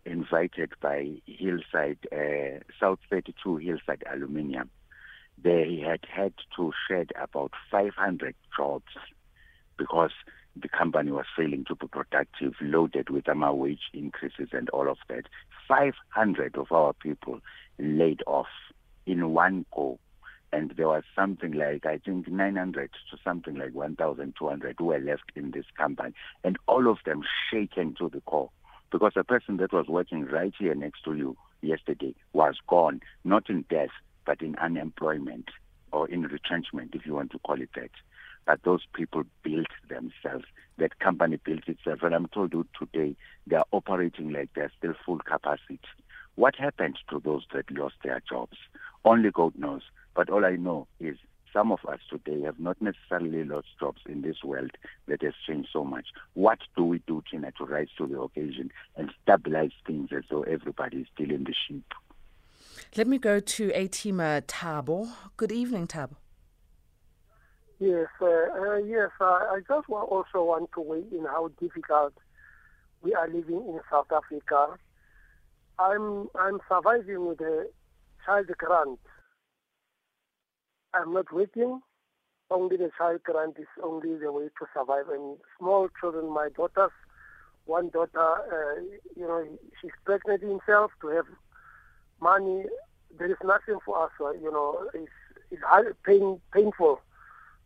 invited 0.04 0.72
by 0.80 1.20
Hillside, 1.26 1.98
uh, 2.12 2.60
South 2.80 2.98
32 3.10 3.56
Hillside 3.56 4.04
Aluminium. 4.10 4.70
They 5.42 5.82
had 5.84 6.00
had 6.08 6.34
to 6.56 6.72
shed 6.88 7.10
about 7.20 7.52
500 7.70 8.34
jobs 8.56 8.84
because 9.76 10.12
the 10.54 10.68
company 10.68 11.10
was 11.10 11.24
failing 11.36 11.64
to 11.66 11.74
be 11.74 11.86
productive, 11.86 12.54
loaded 12.60 13.10
with 13.10 13.28
our 13.28 13.54
wage 13.54 13.90
increases 13.92 14.48
and 14.52 14.68
all 14.70 14.88
of 14.88 14.98
that. 15.08 15.24
500 15.66 16.56
of 16.56 16.70
our 16.70 16.92
people 16.92 17.40
laid 17.78 18.22
off 18.26 18.48
in 19.06 19.30
one 19.30 19.64
go. 19.74 19.98
And 20.52 20.74
there 20.76 20.88
was 20.88 21.04
something 21.16 21.52
like, 21.52 21.86
I 21.86 21.98
think, 21.98 22.28
900 22.28 22.90
to 23.10 23.16
something 23.24 23.54
like 23.54 23.72
1,200 23.72 24.76
who 24.78 24.84
were 24.84 24.98
left 24.98 25.32
in 25.34 25.52
this 25.52 25.64
company. 25.78 26.12
And 26.44 26.58
all 26.68 26.90
of 26.90 26.98
them 27.06 27.22
shaken 27.50 27.94
to 27.98 28.10
the 28.10 28.20
core 28.20 28.50
because 28.90 29.12
the 29.14 29.24
person 29.24 29.56
that 29.56 29.72
was 29.72 29.86
working 29.88 30.26
right 30.26 30.52
here 30.58 30.74
next 30.74 31.02
to 31.04 31.14
you 31.14 31.36
yesterday 31.62 32.14
was 32.34 32.56
gone, 32.68 33.00
not 33.24 33.48
in 33.48 33.64
death, 33.70 33.88
but 34.24 34.40
in 34.42 34.56
unemployment 34.56 35.48
or 35.92 36.08
in 36.08 36.22
retrenchment, 36.22 36.94
if 36.94 37.04
you 37.06 37.14
want 37.14 37.30
to 37.32 37.38
call 37.40 37.60
it 37.60 37.70
that. 37.74 37.90
But 38.46 38.62
those 38.64 38.82
people 38.94 39.22
built 39.42 39.68
themselves. 39.88 40.44
That 40.78 40.98
company 40.98 41.38
built 41.44 41.68
itself. 41.68 42.02
And 42.02 42.14
I'm 42.14 42.26
told 42.28 42.52
you 42.52 42.66
today 42.78 43.14
they 43.46 43.56
are 43.56 43.66
operating 43.70 44.32
like 44.32 44.50
they're 44.54 44.72
still 44.78 44.94
full 45.04 45.18
capacity. 45.18 45.80
What 46.34 46.56
happened 46.56 46.98
to 47.10 47.20
those 47.20 47.44
that 47.52 47.70
lost 47.70 47.96
their 48.02 48.20
jobs? 48.28 48.56
Only 49.04 49.30
God 49.30 49.52
knows. 49.56 49.82
But 50.14 50.30
all 50.30 50.44
I 50.44 50.56
know 50.56 50.86
is 50.98 51.16
some 51.52 51.70
of 51.70 51.80
us 51.86 52.00
today 52.08 52.42
have 52.42 52.58
not 52.58 52.80
necessarily 52.80 53.44
lost 53.44 53.68
jobs 53.78 54.00
in 54.06 54.22
this 54.22 54.42
world 54.42 54.70
that 55.06 55.22
has 55.22 55.34
changed 55.46 55.68
so 55.72 55.84
much. 55.84 56.06
What 56.34 56.58
do 56.76 56.84
we 56.84 57.02
do, 57.06 57.22
Tina, 57.30 57.52
to 57.58 57.64
rise 57.64 57.88
to 57.98 58.06
the 58.06 58.20
occasion 58.20 58.72
and 58.96 59.10
stabilize 59.22 59.72
things 59.86 60.08
as 60.16 60.24
though 60.30 60.42
everybody 60.42 60.98
is 60.98 61.06
still 61.14 61.30
in 61.30 61.44
the 61.44 61.54
ship? 61.68 61.84
Let 62.96 63.06
me 63.06 63.18
go 63.18 63.40
to 63.40 63.68
Atima 63.70 64.42
Tabo. 64.42 65.10
Good 65.36 65.52
evening, 65.52 65.86
Tabo. 65.86 66.16
Yes, 67.78 68.06
uh, 68.20 68.26
uh, 68.26 68.76
yes. 68.76 69.10
Uh, 69.20 69.24
I 69.24 69.60
just 69.66 69.88
want, 69.88 70.10
also 70.10 70.44
want 70.44 70.70
to 70.74 70.80
weigh 70.80 71.04
in 71.10 71.24
how 71.24 71.50
difficult 71.60 72.14
we 73.02 73.14
are 73.14 73.26
living 73.28 73.56
in 73.56 73.80
South 73.90 74.12
Africa. 74.12 74.78
I'm 75.78 76.28
I'm 76.38 76.60
surviving 76.68 77.26
with 77.26 77.40
a 77.40 77.66
child 78.24 78.46
grant 78.56 79.00
I'm 80.94 81.12
not 81.14 81.32
working. 81.32 81.80
Only 82.50 82.76
the 82.76 82.90
child 82.98 83.22
grant 83.22 83.56
is 83.58 83.66
only 83.82 84.16
the 84.18 84.30
way 84.30 84.44
to 84.44 84.66
survive. 84.74 85.08
And 85.08 85.38
small 85.58 85.88
children, 85.98 86.28
my 86.32 86.48
daughters, 86.54 86.90
one 87.64 87.88
daughter, 87.88 88.18
uh, 88.20 88.80
you 89.16 89.26
know, 89.26 89.46
she's 89.80 89.92
pregnant 90.04 90.42
himself 90.42 90.90
to 91.00 91.08
have 91.08 91.26
money. 92.22 92.64
There 93.18 93.30
is 93.30 93.36
nothing 93.44 93.78
for 93.84 94.04
us, 94.04 94.12
uh, 94.20 94.30
you 94.32 94.50
know, 94.50 94.88
it's, 94.94 95.10
it's 95.50 95.62
hard, 95.62 95.94
pain, 96.04 96.40
painful. 96.52 97.00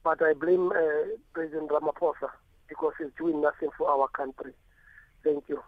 But 0.03 0.23
I 0.23 0.33
blame 0.33 0.73
uh, 0.73 1.07
President 1.35 1.71
Ramaphosa 1.71 2.31
because 2.69 2.95
he's 2.99 3.13
doing 3.19 3.41
nothing 3.41 3.69
for 3.77 3.89
our 3.89 4.09
country. 4.09 4.53
Thank 5.23 5.45
you. 5.49 5.63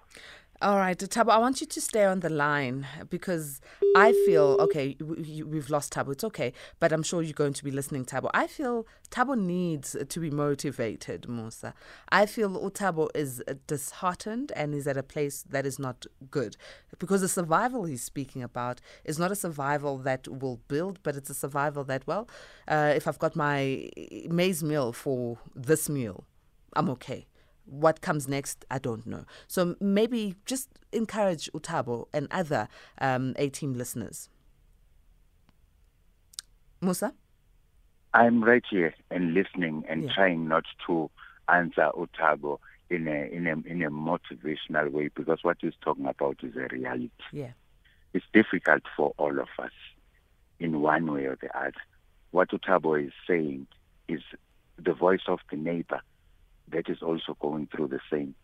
All 0.60 0.76
right, 0.76 0.98
Tabo, 0.98 1.30
I 1.30 1.38
want 1.38 1.60
you 1.60 1.68
to 1.68 1.80
stay 1.80 2.04
on 2.04 2.18
the 2.18 2.28
line 2.28 2.84
because 3.10 3.60
I 3.94 4.10
feel 4.26 4.56
okay. 4.58 4.96
We've 5.00 5.70
lost 5.70 5.92
Tabo. 5.92 6.10
It's 6.10 6.24
okay, 6.24 6.52
but 6.80 6.90
I'm 6.90 7.04
sure 7.04 7.22
you're 7.22 7.32
going 7.32 7.52
to 7.52 7.62
be 7.62 7.70
listening, 7.70 8.04
Tabo. 8.04 8.28
I 8.34 8.48
feel 8.48 8.84
Tabo 9.08 9.38
needs 9.38 9.94
to 10.08 10.18
be 10.18 10.32
motivated, 10.32 11.28
Musa. 11.28 11.74
I 12.08 12.26
feel 12.26 12.50
Utabo 12.50 13.08
is 13.14 13.40
disheartened 13.68 14.50
and 14.56 14.74
is 14.74 14.88
at 14.88 14.96
a 14.96 15.02
place 15.04 15.44
that 15.48 15.64
is 15.64 15.78
not 15.78 16.06
good 16.28 16.56
because 16.98 17.20
the 17.20 17.28
survival 17.28 17.84
he's 17.84 18.02
speaking 18.02 18.42
about 18.42 18.80
is 19.04 19.16
not 19.16 19.30
a 19.30 19.36
survival 19.36 19.96
that 19.98 20.26
will 20.26 20.56
build, 20.66 20.98
but 21.04 21.14
it's 21.14 21.30
a 21.30 21.34
survival 21.34 21.84
that, 21.84 22.04
well, 22.08 22.28
uh, 22.66 22.92
if 22.96 23.06
I've 23.06 23.20
got 23.20 23.36
my 23.36 23.88
maize 24.28 24.64
meal 24.64 24.92
for 24.92 25.38
this 25.54 25.88
meal, 25.88 26.24
I'm 26.74 26.90
okay 26.90 27.28
what 27.68 28.00
comes 28.00 28.28
next, 28.28 28.64
I 28.70 28.78
don't 28.78 29.06
know. 29.06 29.24
So 29.46 29.76
maybe 29.80 30.34
just 30.46 30.68
encourage 30.92 31.50
Utabo 31.52 32.06
and 32.12 32.28
other 32.30 32.68
um, 33.00 33.34
A 33.36 33.48
team 33.48 33.74
listeners. 33.74 34.28
Musa? 36.80 37.12
I'm 38.14 38.42
right 38.42 38.64
here 38.70 38.94
and 39.10 39.34
listening 39.34 39.84
and 39.88 40.04
yeah. 40.04 40.14
trying 40.14 40.48
not 40.48 40.64
to 40.86 41.10
answer 41.48 41.90
Utabo 41.96 42.58
in 42.90 43.06
a 43.06 43.28
in 43.30 43.46
a 43.46 43.52
in 43.70 43.82
a 43.82 43.90
motivational 43.90 44.90
way 44.90 45.10
because 45.14 45.40
what 45.42 45.58
he's 45.60 45.74
talking 45.82 46.06
about 46.06 46.38
is 46.42 46.56
a 46.56 46.68
reality. 46.74 47.10
Yeah. 47.32 47.50
It's 48.14 48.24
difficult 48.32 48.82
for 48.96 49.12
all 49.18 49.38
of 49.38 49.48
us 49.58 49.72
in 50.58 50.80
one 50.80 51.12
way 51.12 51.24
or 51.26 51.36
the 51.40 51.56
other. 51.56 51.74
What 52.30 52.50
Utabo 52.50 53.06
is 53.06 53.12
saying 53.26 53.66
is 54.08 54.22
the 54.78 54.94
voice 54.94 55.26
of 55.26 55.40
the 55.50 55.56
neighbor 55.56 56.00
that 56.72 56.88
is 56.88 57.02
also 57.02 57.36
going 57.40 57.68
through 57.74 57.88
the 57.88 58.00
same. 58.10 58.34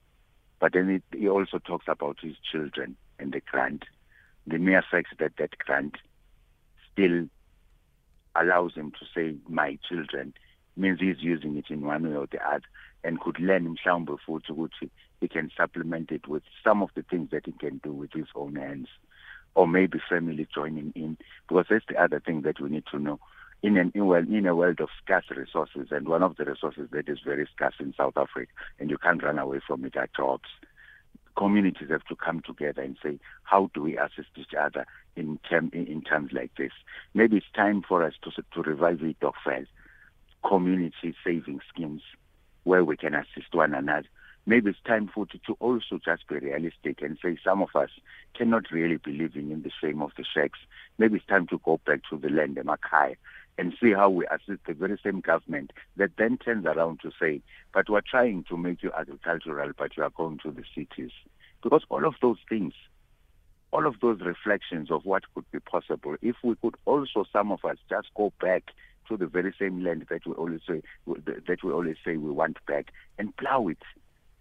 But 0.60 0.72
then 0.72 0.90
it, 0.90 1.02
he 1.16 1.28
also 1.28 1.58
talks 1.58 1.86
about 1.88 2.18
his 2.20 2.36
children 2.50 2.96
and 3.18 3.32
the 3.32 3.40
grant. 3.40 3.84
The 4.46 4.58
mere 4.58 4.84
fact 4.90 5.18
that 5.18 5.32
that 5.38 5.58
grant 5.58 5.96
still 6.92 7.26
allows 8.36 8.74
him 8.74 8.92
to 8.92 9.06
say 9.14 9.36
my 9.48 9.78
children 9.88 10.34
means 10.76 11.00
he's 11.00 11.20
using 11.20 11.56
it 11.56 11.66
in 11.70 11.82
one 11.82 12.08
way 12.08 12.16
or 12.16 12.26
the 12.26 12.44
other 12.46 12.64
and 13.04 13.20
could 13.20 13.38
learn 13.38 13.76
mhlawumbe 13.76 14.16
futhi 14.26 14.50
ukuthi 14.50 14.90
he 15.20 15.28
can 15.28 15.50
supplement 15.56 16.10
it 16.10 16.26
with 16.26 16.42
some 16.62 16.82
of 16.82 16.90
the 16.94 17.02
things 17.02 17.30
that 17.30 17.46
he 17.46 17.52
can 17.52 17.78
do 17.78 17.92
with 17.92 18.12
his 18.12 18.26
own 18.34 18.56
hands 18.56 18.88
or 19.54 19.68
maybe 19.68 20.00
family 20.08 20.46
joining 20.52 20.92
in 20.96 21.16
because 21.48 21.66
that's 21.70 21.86
the 21.88 21.96
other 21.96 22.18
thing 22.18 22.42
that 22.42 22.60
we 22.60 22.68
need 22.68 22.84
to 22.90 22.98
know 22.98 23.20
in 23.64 23.78
an 23.78 23.90
in, 23.94 24.46
a 24.46 24.54
world 24.54 24.78
of 24.78 24.90
scarce 25.02 25.24
resources, 25.34 25.88
and 25.90 26.06
one 26.06 26.22
of 26.22 26.36
the 26.36 26.44
resources 26.44 26.86
that 26.92 27.08
is 27.08 27.20
very 27.24 27.48
scarce 27.56 27.74
in 27.80 27.94
South 27.96 28.14
Africa, 28.14 28.52
and 28.78 28.90
you 28.90 28.98
can't 28.98 29.22
run 29.22 29.38
away 29.38 29.58
from 29.66 29.86
it, 29.86 29.96
are 29.96 30.08
jobs. 30.14 30.50
Communities 31.34 31.88
have 31.88 32.04
to 32.04 32.14
come 32.14 32.42
together 32.42 32.82
and 32.82 32.98
say, 33.02 33.18
how 33.44 33.70
do 33.72 33.80
we 33.80 33.96
assist 33.96 34.28
each 34.36 34.52
other 34.52 34.86
in 35.16 35.38
term 35.48 35.70
in, 35.72 35.86
in 35.86 36.02
terms 36.02 36.30
like 36.32 36.50
this? 36.58 36.72
Maybe 37.14 37.38
it's 37.38 37.46
time 37.56 37.80
for 37.80 38.04
us 38.04 38.12
to 38.24 38.30
to 38.30 38.62
revive 38.70 39.00
the 39.00 39.16
uh, 39.22 39.30
Stokvel 39.32 39.66
community 40.46 41.14
saving 41.24 41.60
schemes 41.72 42.02
where 42.64 42.84
we 42.84 42.98
can 42.98 43.14
assist 43.14 43.54
one 43.54 43.72
another. 43.72 44.06
Maybe 44.44 44.70
it's 44.70 44.78
time 44.86 45.10
for 45.12 45.24
to, 45.24 45.38
to 45.46 45.56
also 45.58 45.98
just 46.04 46.28
be 46.28 46.36
realistic 46.36 47.00
and 47.00 47.16
say 47.22 47.38
some 47.42 47.62
of 47.62 47.74
us 47.74 47.88
cannot 48.34 48.70
really 48.70 48.98
be 48.98 49.12
living 49.12 49.50
in 49.50 49.62
the 49.62 49.70
shame 49.80 50.02
of 50.02 50.10
the 50.18 50.24
shacks. 50.24 50.58
Maybe 50.98 51.16
it's 51.16 51.26
time 51.26 51.46
to 51.46 51.58
go 51.64 51.80
back 51.86 52.00
to 52.10 52.18
the 52.18 52.28
land, 52.28 52.56
Makai, 52.56 53.16
and 53.58 53.72
see 53.80 53.92
how 53.92 54.10
we 54.10 54.26
assist 54.26 54.64
the 54.66 54.74
very 54.74 54.98
same 55.02 55.20
government 55.20 55.72
that 55.96 56.10
then 56.18 56.38
turns 56.38 56.66
around 56.66 57.00
to 57.00 57.10
say, 57.20 57.40
but 57.72 57.88
we're 57.88 58.00
trying 58.00 58.44
to 58.48 58.56
make 58.56 58.82
you 58.82 58.90
agricultural, 58.96 59.72
but 59.78 59.96
you 59.96 60.02
are 60.02 60.10
going 60.10 60.38
to 60.42 60.50
the 60.50 60.64
cities. 60.74 61.12
Because 61.62 61.82
all 61.88 62.04
of 62.04 62.14
those 62.20 62.38
things, 62.48 62.74
all 63.72 63.86
of 63.86 64.00
those 64.00 64.20
reflections 64.20 64.90
of 64.90 65.04
what 65.04 65.22
could 65.34 65.50
be 65.52 65.60
possible, 65.60 66.16
if 66.20 66.36
we 66.42 66.56
could 66.56 66.74
also, 66.84 67.24
some 67.32 67.52
of 67.52 67.64
us, 67.64 67.76
just 67.88 68.08
go 68.16 68.32
back 68.40 68.64
to 69.08 69.16
the 69.16 69.26
very 69.26 69.54
same 69.58 69.84
land 69.84 70.06
that 70.10 70.26
we 70.26 70.32
always 70.32 70.60
say, 70.66 70.82
that 71.06 71.62
we 71.62 71.72
always 71.72 71.96
say 72.04 72.16
we 72.16 72.30
want 72.30 72.58
back 72.66 72.92
and 73.18 73.36
plow 73.36 73.68
it 73.68 73.78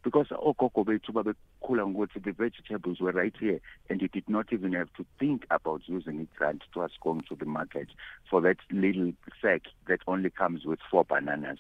because 0.03 0.27
ogogo 0.29 0.83
bethu 0.83 1.11
babekhula 1.11 1.85
ngokuthi 1.85 2.23
the 2.23 2.31
vegetables 2.31 2.99
were 2.99 3.11
right 3.11 3.35
here 3.39 3.59
and 3.89 4.01
you 4.01 4.07
did 4.07 4.27
not 4.27 4.51
even 4.51 4.73
have 4.73 4.91
to 4.93 5.05
think 5.19 5.45
about 5.49 5.81
using 5.87 6.19
a 6.19 6.37
grant 6.37 6.63
to 6.73 6.81
us 6.81 6.91
going 7.01 7.21
to 7.21 7.35
the 7.35 7.45
market 7.45 7.87
for 8.29 8.41
that 8.41 8.57
little 8.71 9.13
sack 9.41 9.61
that 9.87 9.99
only 10.07 10.29
comes 10.29 10.65
with 10.65 10.79
four 10.91 11.05
bananas 11.05 11.59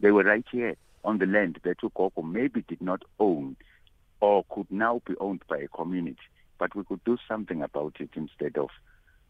they 0.00 0.10
were 0.10 0.24
right 0.24 0.46
here 0.50 0.76
on 1.04 1.18
the 1.18 1.26
land 1.26 1.58
that 1.62 1.78
ugogo 1.78 2.22
maybe 2.24 2.62
did 2.68 2.80
not 2.80 3.02
own 3.18 3.56
or 4.20 4.44
could 4.50 4.70
now 4.70 5.00
be 5.06 5.14
owned 5.20 5.42
by 5.48 5.58
a 5.58 5.68
community 5.68 6.18
but 6.58 6.74
we 6.74 6.84
could 6.84 7.02
do 7.04 7.16
something 7.28 7.62
about 7.62 7.94
it 8.00 8.10
instead 8.14 8.56
of 8.58 8.68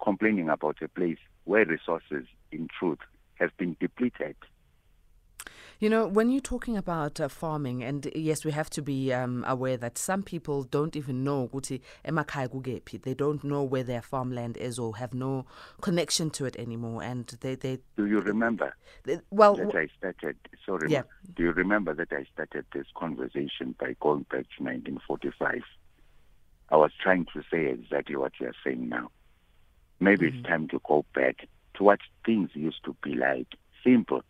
complaining 0.02 0.48
about 0.48 0.80
a 0.82 0.88
place 0.88 1.18
where 1.44 1.64
resources, 1.64 2.26
in 2.52 2.68
truth, 2.78 2.98
have 3.34 3.56
been 3.56 3.76
depleted. 3.80 4.36
You 5.80 5.88
know, 5.88 6.08
when 6.08 6.30
you're 6.30 6.40
talking 6.40 6.76
about 6.76 7.20
uh, 7.20 7.28
farming, 7.28 7.84
and 7.84 8.10
yes, 8.12 8.44
we 8.44 8.50
have 8.50 8.68
to 8.70 8.82
be 8.82 9.12
um, 9.12 9.44
aware 9.46 9.76
that 9.76 9.96
some 9.96 10.24
people 10.24 10.64
don't 10.64 10.96
even 10.96 11.22
know 11.22 11.48
They 13.02 13.14
don't 13.14 13.44
know 13.44 13.62
where 13.62 13.84
their 13.84 14.02
farmland 14.02 14.56
is 14.56 14.80
or 14.80 14.96
have 14.96 15.14
no 15.14 15.46
connection 15.80 16.30
to 16.30 16.46
it 16.46 16.56
anymore. 16.56 17.04
And 17.04 17.26
they, 17.42 17.54
they 17.54 17.78
do 17.96 18.06
you 18.06 18.18
remember? 18.18 18.74
They, 19.04 19.20
well, 19.30 19.54
that 19.54 19.72
I 19.76 19.86
started. 19.96 20.36
Sorry, 20.66 20.90
yeah. 20.90 21.02
Do 21.36 21.44
you 21.44 21.52
remember 21.52 21.94
that 21.94 22.12
I 22.12 22.24
started 22.32 22.66
this 22.74 22.86
conversation 22.96 23.76
by 23.78 23.94
going 24.00 24.24
back 24.24 24.46
to 24.56 24.64
1945? 24.64 25.62
I 26.70 26.76
was 26.76 26.90
trying 27.00 27.26
to 27.34 27.42
say 27.52 27.66
exactly 27.66 28.16
what 28.16 28.32
you 28.40 28.48
are 28.48 28.56
saying 28.64 28.88
now. 28.88 29.10
Maybe 30.00 30.26
mm-hmm. 30.26 30.38
it's 30.38 30.48
time 30.48 30.66
to 30.68 30.80
go 30.84 31.04
back 31.14 31.46
to 31.74 31.84
what 31.84 32.00
things 32.26 32.50
used 32.54 32.84
to 32.84 32.96
be 33.00 33.14
like. 33.14 33.46
Simple 33.84 34.22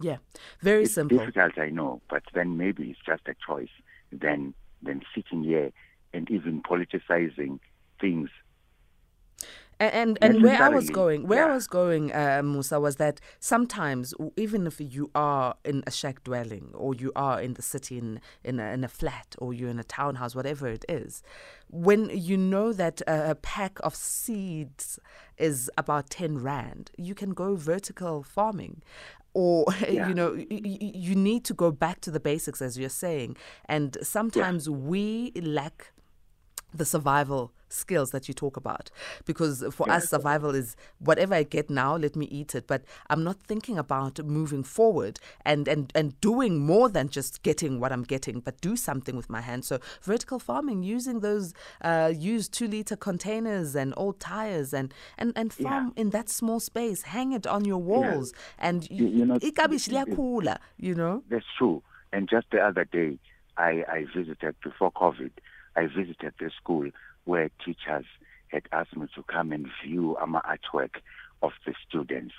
yeah, 0.00 0.16
very 0.60 0.84
it's 0.84 0.94
simple. 0.94 1.18
Difficult, 1.18 1.58
I 1.58 1.70
know, 1.70 2.00
but 2.08 2.22
then 2.34 2.56
maybe 2.56 2.90
it's 2.90 3.00
just 3.06 3.22
a 3.26 3.34
choice. 3.46 3.68
Then, 4.12 4.54
then 4.82 5.02
sitting 5.14 5.42
here 5.42 5.72
and 6.12 6.30
even 6.30 6.62
politicizing 6.62 7.58
things 8.00 8.30
and 9.92 10.18
and, 10.20 10.36
and 10.36 10.44
where 10.44 10.62
I 10.62 10.68
was 10.68 10.90
going, 10.90 11.26
where 11.26 11.44
yeah. 11.44 11.52
I 11.52 11.54
was 11.54 11.66
going, 11.66 12.12
uh, 12.12 12.42
Musa, 12.44 12.80
was 12.80 12.96
that 12.96 13.20
sometimes 13.40 14.14
even 14.36 14.66
if 14.66 14.80
you 14.80 15.10
are 15.14 15.56
in 15.64 15.82
a 15.86 15.90
shack 15.90 16.24
dwelling 16.24 16.70
or 16.74 16.94
you 16.94 17.12
are 17.16 17.40
in 17.40 17.54
the 17.54 17.62
city 17.62 17.98
in 17.98 18.20
in 18.42 18.60
a, 18.60 18.72
in 18.72 18.84
a 18.84 18.88
flat 18.88 19.34
or 19.38 19.52
you're 19.54 19.70
in 19.70 19.78
a 19.78 19.84
townhouse, 19.84 20.34
whatever 20.34 20.68
it 20.68 20.84
is, 20.88 21.22
when 21.68 22.10
you 22.10 22.36
know 22.36 22.72
that 22.72 23.02
a 23.06 23.34
pack 23.34 23.78
of 23.80 23.94
seeds 23.94 24.98
is 25.38 25.70
about 25.76 26.10
ten 26.10 26.38
rand, 26.38 26.90
you 26.96 27.14
can 27.14 27.30
go 27.30 27.56
vertical 27.56 28.22
farming 28.22 28.82
or 29.34 29.66
yeah. 29.88 30.08
you 30.08 30.14
know 30.14 30.32
you 30.48 31.14
need 31.14 31.44
to 31.44 31.52
go 31.52 31.70
back 31.70 32.00
to 32.00 32.10
the 32.10 32.20
basics 32.20 32.62
as 32.62 32.78
you're 32.78 32.88
saying 32.88 33.36
and 33.66 33.98
sometimes 34.00 34.66
yeah. 34.66 34.74
we 34.74 35.32
lack 35.42 35.92
the 36.74 36.84
survival 36.84 37.52
skills 37.68 38.10
that 38.10 38.28
you 38.28 38.34
talk 38.34 38.56
about. 38.56 38.90
Because 39.24 39.64
for 39.72 39.90
us 39.90 40.08
survival 40.08 40.54
is 40.54 40.76
whatever 40.98 41.34
i 41.34 41.42
get 41.42 41.70
now 41.70 41.96
let 41.96 42.16
me 42.16 42.26
eat 42.26 42.54
it. 42.54 42.66
But 42.66 42.84
i'm 43.10 43.24
not 43.24 43.38
thinking 43.42 43.78
about 43.78 44.24
moving 44.24 44.62
forward 44.62 45.18
and 45.44 45.66
and 45.68 45.92
and 45.94 46.20
doing 46.20 46.60
more 46.60 46.88
than 46.88 47.08
just 47.08 47.42
getting 47.42 47.80
what 47.80 47.92
i'm 47.92 48.04
getting 48.04 48.40
but 48.40 48.60
do 48.60 48.76
something 48.76 49.16
with 49.16 49.28
my 49.28 49.40
hands. 49.40 49.66
So 49.66 49.78
vertical 50.02 50.38
farming 50.38 50.82
using 50.82 51.20
those 51.20 51.54
uh, 51.82 52.12
used 52.14 52.52
two 52.52 52.68
liter 52.68 52.96
containers 52.96 53.74
and 53.74 53.92
old 53.96 54.20
tires 54.20 54.72
and 54.72 54.92
and 55.18 55.32
and 55.36 55.52
farm 55.52 55.92
yeah. 55.96 56.02
in 56.02 56.10
that 56.10 56.28
small 56.28 56.60
space. 56.60 57.02
Hang 57.02 57.32
it 57.32 57.46
on 57.46 57.64
your 57.64 57.78
walls 57.78 58.32
yeah. 58.32 58.68
and 58.68 58.90
you, 58.90 59.06
you 59.06 59.24
know 59.24 59.38
you 60.78 60.94
know? 60.94 61.22
that's 61.28 61.46
true. 61.58 61.82
And 62.12 62.28
just 62.28 62.46
the 62.52 62.58
other 62.58 62.84
day 62.84 63.18
i 63.56 63.84
i 63.88 64.04
visited 64.16 64.54
before 64.62 64.90
covid 64.92 65.30
I 65.76 65.86
visited 65.86 66.34
the 66.38 66.50
school 66.56 66.90
where 67.24 67.50
teachers 67.64 68.04
had 68.48 68.62
asked 68.72 68.96
me 68.96 69.06
to 69.14 69.22
come 69.24 69.52
and 69.52 69.68
view 69.84 70.16
our 70.16 70.42
artwork 70.42 70.96
of 71.42 71.52
the 71.66 71.74
students. 71.88 72.34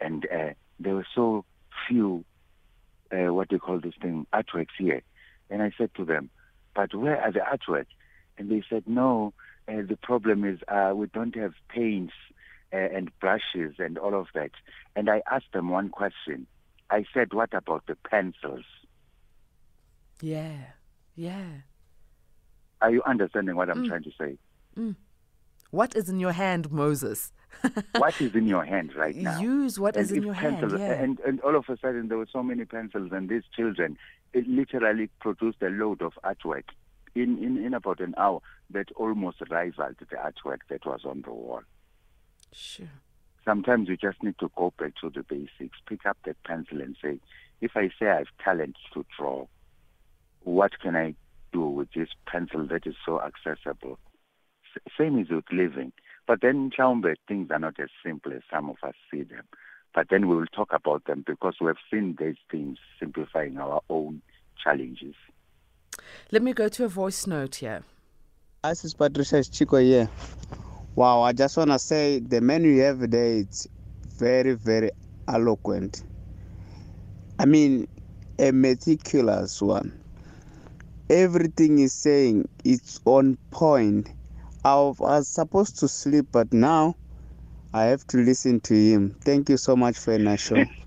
And 0.00 0.26
uh, 0.26 0.50
there 0.80 0.94
were 0.94 1.06
so 1.14 1.44
few, 1.88 2.24
uh, 3.12 3.32
what 3.32 3.48
do 3.48 3.56
you 3.56 3.60
call 3.60 3.80
this 3.80 3.94
thing, 4.00 4.26
artworks 4.32 4.74
here. 4.78 5.02
And 5.50 5.62
I 5.62 5.72
said 5.76 5.90
to 5.96 6.04
them, 6.04 6.30
but 6.74 6.94
where 6.94 7.20
are 7.20 7.32
the 7.32 7.40
artworks? 7.40 7.86
And 8.38 8.50
they 8.50 8.62
said, 8.68 8.84
no, 8.86 9.34
uh, 9.68 9.82
the 9.86 9.98
problem 10.02 10.44
is 10.44 10.60
uh, 10.68 10.92
we 10.94 11.06
don't 11.06 11.36
have 11.36 11.52
paints 11.68 12.14
uh, 12.72 12.76
and 12.76 13.10
brushes 13.20 13.74
and 13.78 13.98
all 13.98 14.18
of 14.18 14.28
that. 14.34 14.50
And 14.96 15.10
I 15.10 15.22
asked 15.30 15.52
them 15.52 15.68
one 15.68 15.90
question. 15.90 16.46
I 16.90 17.04
said, 17.12 17.32
what 17.32 17.52
about 17.52 17.86
the 17.86 17.96
pencils? 17.96 18.64
Yeah, 20.20 20.56
yeah. 21.14 21.48
Are 22.82 22.90
you 22.90 23.02
understanding 23.06 23.56
what 23.56 23.70
I'm 23.70 23.84
mm. 23.84 23.88
trying 23.88 24.02
to 24.02 24.10
say? 24.18 24.36
Mm. 24.76 24.96
What 25.70 25.96
is 25.96 26.08
in 26.08 26.20
your 26.20 26.32
hand, 26.32 26.70
Moses? 26.70 27.32
what 27.96 28.20
is 28.20 28.34
in 28.34 28.46
your 28.46 28.64
hand 28.64 28.94
right 28.94 29.16
now? 29.16 29.40
Use 29.40 29.78
what 29.78 29.96
and 29.96 30.04
is 30.04 30.12
in 30.12 30.22
your 30.22 30.34
pencils, 30.34 30.72
hand. 30.72 30.82
Yeah. 30.82 31.02
And, 31.02 31.20
and 31.20 31.40
all 31.40 31.56
of 31.56 31.68
a 31.68 31.78
sudden, 31.78 32.08
there 32.08 32.18
were 32.18 32.28
so 32.30 32.42
many 32.42 32.64
pencils, 32.64 33.10
and 33.12 33.28
these 33.28 33.44
children, 33.56 33.96
it 34.32 34.46
literally 34.46 35.08
produced 35.20 35.62
a 35.62 35.68
load 35.68 36.02
of 36.02 36.12
artwork 36.24 36.64
in, 37.14 37.42
in, 37.42 37.64
in 37.64 37.72
about 37.72 38.00
an 38.00 38.14
hour 38.18 38.40
that 38.70 38.90
almost 38.96 39.38
rivaled 39.48 39.96
the 39.98 40.16
artwork 40.16 40.58
that 40.68 40.84
was 40.84 41.00
on 41.04 41.22
the 41.22 41.30
wall. 41.30 41.62
Sure. 42.52 42.90
Sometimes 43.44 43.88
you 43.88 43.96
just 43.96 44.22
need 44.22 44.38
to 44.40 44.50
go 44.56 44.72
back 44.78 44.92
to 45.00 45.10
the 45.10 45.22
basics, 45.22 45.78
pick 45.86 46.04
up 46.04 46.18
that 46.24 46.42
pencil 46.44 46.80
and 46.80 46.96
say, 47.02 47.18
if 47.60 47.76
I 47.76 47.90
say 47.98 48.08
I 48.08 48.18
have 48.18 48.26
talent 48.42 48.76
to 48.94 49.04
draw, 49.16 49.46
what 50.40 50.78
can 50.80 50.96
I 50.96 51.14
do 51.52 51.62
with 51.66 51.88
this 51.94 52.08
pencil 52.26 52.66
that 52.68 52.86
is 52.86 52.94
so 53.04 53.20
accessible. 53.20 53.98
S- 54.74 54.82
same 54.98 55.18
is 55.18 55.30
with 55.30 55.44
living. 55.52 55.92
But 56.26 56.40
then, 56.40 56.70
Chaumbe, 56.70 57.14
things 57.28 57.50
are 57.50 57.58
not 57.58 57.78
as 57.80 57.88
simple 58.04 58.32
as 58.32 58.42
some 58.50 58.70
of 58.70 58.76
us 58.82 58.94
see 59.10 59.22
them. 59.22 59.44
But 59.94 60.08
then 60.10 60.28
we 60.28 60.36
will 60.36 60.46
talk 60.46 60.72
about 60.72 61.04
them 61.04 61.24
because 61.26 61.56
we 61.60 61.66
have 61.66 61.76
seen 61.90 62.16
these 62.18 62.36
things 62.50 62.78
simplifying 62.98 63.58
our 63.58 63.82
own 63.90 64.22
challenges. 64.62 65.14
Let 66.30 66.42
me 66.42 66.52
go 66.52 66.68
to 66.68 66.84
a 66.84 66.88
voice 66.88 67.26
note 67.26 67.56
here. 67.56 67.82
This 68.64 68.84
is 68.84 68.94
Patricia 68.94 69.42
Chico 69.44 69.76
here. 69.78 70.08
Wow, 70.94 71.22
I 71.22 71.32
just 71.32 71.56
want 71.56 71.70
to 71.70 71.78
say 71.78 72.20
the 72.20 72.40
menu 72.40 72.70
you 72.70 72.82
have 72.82 73.10
there 73.10 73.36
is 73.38 73.68
very, 74.16 74.54
very 74.54 74.90
eloquent. 75.28 76.04
I 77.38 77.44
mean, 77.44 77.88
a 78.38 78.52
meticulous 78.52 79.60
one 79.60 80.01
everything 81.12 81.78
is 81.78 81.92
saying 81.92 82.48
it's 82.64 82.98
on 83.04 83.36
point. 83.50 84.08
I 84.64 84.76
was 84.76 85.28
supposed 85.28 85.78
to 85.80 85.88
sleep, 85.88 86.26
but 86.32 86.52
now 86.52 86.94
I 87.74 87.84
have 87.84 88.06
to 88.08 88.16
listen 88.18 88.60
to 88.60 88.74
him. 88.74 89.14
Thank 89.20 89.48
you 89.50 89.56
so 89.58 89.76
much 89.76 89.98
for 89.98 90.16
your 90.16 90.36
show. 90.38 90.64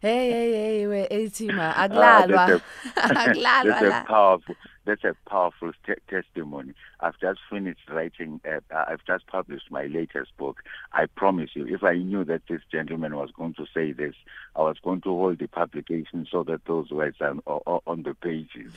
hey, 0.00 0.30
hey, 0.30 0.52
hey, 0.52 0.86
we 0.86 1.06
etima 1.10 1.74
akulalwa. 1.74 2.60
Ah, 3.00 3.14
akulalwa. 3.14 3.64
That's 3.80 3.82
a 3.82 3.92
powerful 4.08 4.56
that's 4.88 5.04
a 5.04 5.14
powerful 5.28 5.72
testimony. 6.08 6.72
I've 7.00 7.20
just 7.20 7.40
finished 7.50 7.88
writing, 7.90 8.40
uh, 8.50 8.60
I've 8.74 9.04
just 9.06 9.26
published 9.26 9.70
my 9.70 9.84
latest 9.84 10.34
book. 10.38 10.62
I 10.94 11.04
promise 11.06 11.50
you, 11.54 11.66
if 11.66 11.84
I 11.84 11.96
knew 11.96 12.24
that 12.24 12.42
this 12.48 12.62
gentleman 12.72 13.14
was 13.14 13.30
going 13.36 13.52
to 13.54 13.66
say 13.74 13.92
this, 13.92 14.14
I 14.56 14.62
was 14.62 14.78
going 14.82 15.02
to 15.02 15.10
hold 15.10 15.40
the 15.40 15.46
publication 15.46 16.26
so 16.30 16.42
that 16.44 16.64
those 16.64 16.90
words 16.90 17.18
are, 17.20 17.36
are 17.46 17.80
on 17.86 18.02
the 18.02 18.14
pages. 18.14 18.72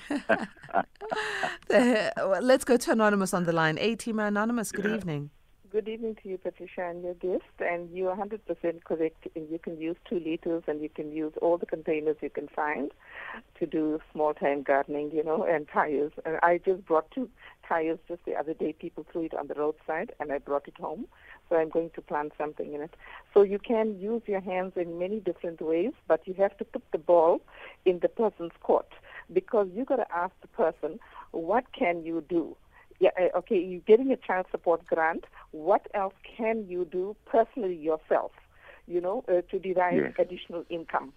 Let's 2.42 2.66
go 2.66 2.76
to 2.76 2.92
Anonymous 2.92 3.34
on 3.34 3.46
the 3.46 3.54
line. 3.54 3.78
A 3.80 3.96
Team 3.96 4.20
Anonymous, 4.20 4.74
good 4.74 4.86
yeah. 4.86 4.96
evening. 4.96 5.30
Good 5.72 5.88
evening 5.88 6.18
to 6.22 6.28
you, 6.28 6.38
Patricia, 6.38 6.90
and 6.90 7.02
your 7.02 7.14
guest. 7.14 7.50
And 7.60 7.90
you're 7.96 8.14
100% 8.14 8.84
correct. 8.84 9.28
And 9.38 9.50
you 9.50 9.58
can 9.58 9.80
use 9.80 9.96
two 10.10 10.20
liters 10.20 10.64
and 10.68 10.82
you 10.82 10.90
can 10.90 11.14
use 11.14 11.32
all 11.42 11.58
the 11.58 11.66
containers 11.66 12.18
you 12.22 12.30
can 12.30 12.50
find 12.50 12.92
to 13.58 13.66
do 13.66 14.02
small 14.12 14.34
time 14.34 14.64
gardening, 14.64 15.12
you 15.14 15.24
know, 15.24 15.46
and 15.46 15.70
tires. 15.70 16.12
And 16.26 16.40
I 16.44 16.60
just 16.66 16.86
brought 16.86 17.10
two 17.12 17.30
tires 17.66 18.00
just 18.10 18.20
the 18.26 18.34
other 18.34 18.54
day. 18.54 18.74
People 18.74 19.06
threw 19.10 19.22
it 19.22 19.34
on 19.34 19.48
the 19.48 19.54
roadside 19.54 20.12
and 20.20 20.34
I 20.34 20.40
brought 20.40 20.68
it 20.68 20.76
home. 20.78 21.06
So 21.48 21.56
I'm 21.56 21.70
going 21.70 21.92
to 21.96 22.02
plant 22.02 22.34
something 22.38 22.74
in 22.74 22.82
it. 22.82 22.94
So 23.34 23.42
you 23.42 23.58
can 23.58 23.98
use 23.98 24.24
your 24.26 24.42
hands 24.42 24.74
in 24.76 25.00
many 25.00 25.22
different 25.22 25.62
ways, 25.62 25.94
but 26.06 26.28
you 26.28 26.34
have 26.34 26.58
to 26.58 26.66
put 26.66 26.84
the 26.92 26.98
ball 26.98 27.40
in 27.86 28.00
the 28.00 28.10
person's 28.10 28.52
court 28.62 28.92
because 29.32 29.70
you 29.74 29.86
got 29.86 29.98
to 29.98 30.14
ask 30.14 30.34
the 30.42 30.50
person, 30.50 31.00
what 31.32 31.72
can 31.72 32.04
you 32.04 32.26
do? 32.28 32.58
Yeah, 33.02 33.10
uh, 33.20 33.40
okay, 33.40 33.58
you're 33.58 33.82
getting 33.82 34.12
a 34.12 34.16
child 34.16 34.46
support 34.52 34.86
grant. 34.86 35.26
What 35.50 35.88
else 35.96 36.14
can 36.38 36.68
you 36.70 36.86
do 36.86 37.16
personally 37.26 37.76
yourself, 37.76 38.32
you 38.88 39.02
know, 39.02 39.26
uh, 39.28 39.42
to 39.50 39.58
derive 39.58 39.96
yes. 39.96 40.14
additional 40.20 40.64
income? 40.70 41.12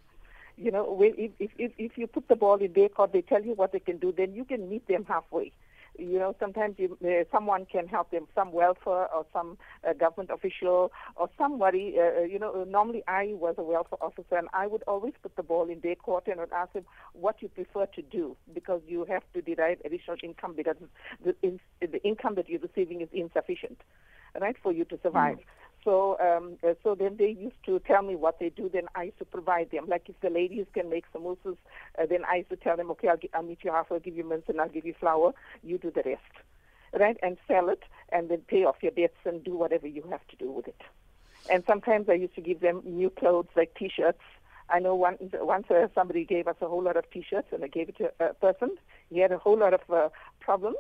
You 0.57 0.71
know, 0.71 0.99
if, 1.03 1.33
if, 1.39 1.51
if 1.59 1.99
you 1.99 2.07
put 2.07 2.29
the 2.29 2.37
ball 2.37 2.57
in 2.57 2.73
their 2.73 2.89
court, 2.89 3.13
they 3.13 3.21
tell 3.21 3.43
you 3.43 3.53
what 3.53 3.73
they 3.73 3.81
can 3.81 3.99
do, 3.99 4.15
then 4.17 4.33
you 4.35 4.45
can 4.45 4.71
meet 4.71 4.89
them 4.89 5.05
halfway. 5.07 5.53
You 5.99 6.19
know, 6.19 6.35
sometimes 6.41 6.77
you, 6.79 6.99
uh, 7.05 7.25
someone 7.31 7.67
can 7.67 7.87
help 7.87 8.11
them, 8.11 8.27
some 8.35 8.53
welfare 8.53 9.13
or 9.13 9.27
some 9.33 9.59
uh, 9.89 9.93
government 9.93 10.31
official 10.33 10.93
or 11.17 11.29
somebody. 11.39 11.97
Uh, 11.99 12.21
uh 12.21 12.25
you 12.25 12.39
know, 12.39 12.65
normally 12.65 13.03
I 13.07 13.33
was 13.35 13.55
a 13.59 13.63
welfare 13.63 14.03
officer 14.03 14.37
and 14.37 14.49
I 14.53 14.67
would 14.67 14.83
always 14.85 15.15
put 15.23 15.37
the 15.37 15.43
ball 15.43 15.69
in 15.69 15.81
their 15.81 15.95
court 15.95 16.27
and 16.27 16.41
would 16.41 16.53
ask 16.53 16.73
them 16.73 16.85
what 17.13 17.43
you 17.43 17.49
prefer 17.49 17.87
to 17.87 18.03
do 18.03 18.37
because 18.53 18.81
you 18.87 19.05
have 19.09 19.23
to 19.35 19.43
derive 19.43 19.79
additional 19.85 20.17
income 20.23 20.55
because 20.57 20.77
the, 21.25 21.35
in, 21.43 21.61
the 21.81 22.03
income 22.03 22.35
that 22.37 22.49
you're 22.49 22.61
receiving 22.61 23.01
is 23.01 23.09
insufficient, 23.13 23.81
right, 24.41 24.57
for 24.63 24.73
you 24.73 24.85
to 24.87 24.99
survive. 25.03 25.37
Mm. 25.37 25.43
So, 25.85 26.19
um, 26.19 26.57
uh, 26.67 26.75
so 26.83 26.95
then 26.95 27.17
they 27.19 27.29
used 27.29 27.63
to 27.67 27.79
tell 27.81 28.03
me 28.03 28.17
what 28.17 28.39
they 28.41 28.49
do. 28.49 28.71
Then 28.73 28.87
I 28.95 29.05
used 29.05 29.19
to 29.19 29.25
provide 29.25 29.71
them. 29.71 29.85
Like 29.87 30.09
if 30.09 30.19
the 30.21 30.31
ladies 30.31 30.67
can 30.73 30.89
make 30.89 31.05
samosas, 31.13 31.59
uh, 31.99 32.07
then 32.09 32.25
I 32.25 32.37
used 32.37 32.51
to 32.51 32.57
tell 32.57 32.77
them, 32.77 32.91
okay, 32.93 33.09
I'll, 33.09 33.19
I'll 33.35 33.43
meet 33.43 33.59
you 33.63 33.71
halfway, 33.71 33.97
I'll 33.97 34.01
give 34.01 34.17
you 34.17 34.25
mince 34.25 34.45
and 34.49 34.61
I'll 34.61 34.69
give 34.69 34.87
you 34.87 34.95
flour. 34.99 35.35
You 35.63 35.79
do 35.79 35.91
the 35.91 36.03
rest 36.05 36.23
right, 36.99 37.17
and 37.23 37.37
sell 37.47 37.69
it, 37.69 37.83
and 38.11 38.29
then 38.29 38.39
pay 38.47 38.65
off 38.65 38.77
your 38.83 38.93
debts 38.93 39.19
and 39.25 39.43
do 39.43 39.57
whatever 39.57 39.87
you 39.87 40.05
have 40.11 40.27
to 40.29 40.37
do 40.37 40.51
with 40.51 40.69
it. 40.69 40.81
And 41.51 41.63
sometimes 41.67 42.09
I 42.09 42.15
used 42.15 42.35
to 42.37 42.41
give 42.41 42.61
them 42.61 42.83
new 42.85 43.11
clothes 43.11 43.49
like 43.57 43.75
T-shirts. 43.75 44.23
I 44.71 44.79
know 44.79 44.95
one, 44.95 45.19
once 45.35 45.71
uh, 45.71 45.89
somebody 45.95 46.25
gave 46.25 46.49
us 46.49 46.57
a 46.63 46.69
whole 46.69 46.83
lot 46.83 46.97
of 46.97 47.11
T-shirts, 47.11 47.49
and 47.53 47.65
I 47.65 47.69
gave 47.69 47.89
it 47.91 47.99
to 47.99 48.13
a 48.21 48.35
person. 48.35 48.77
He 49.11 49.19
had 49.19 49.33
a 49.33 49.39
whole 49.39 49.59
lot 49.59 49.75
of 49.75 49.81
uh, 49.91 50.09
problems, 50.41 50.79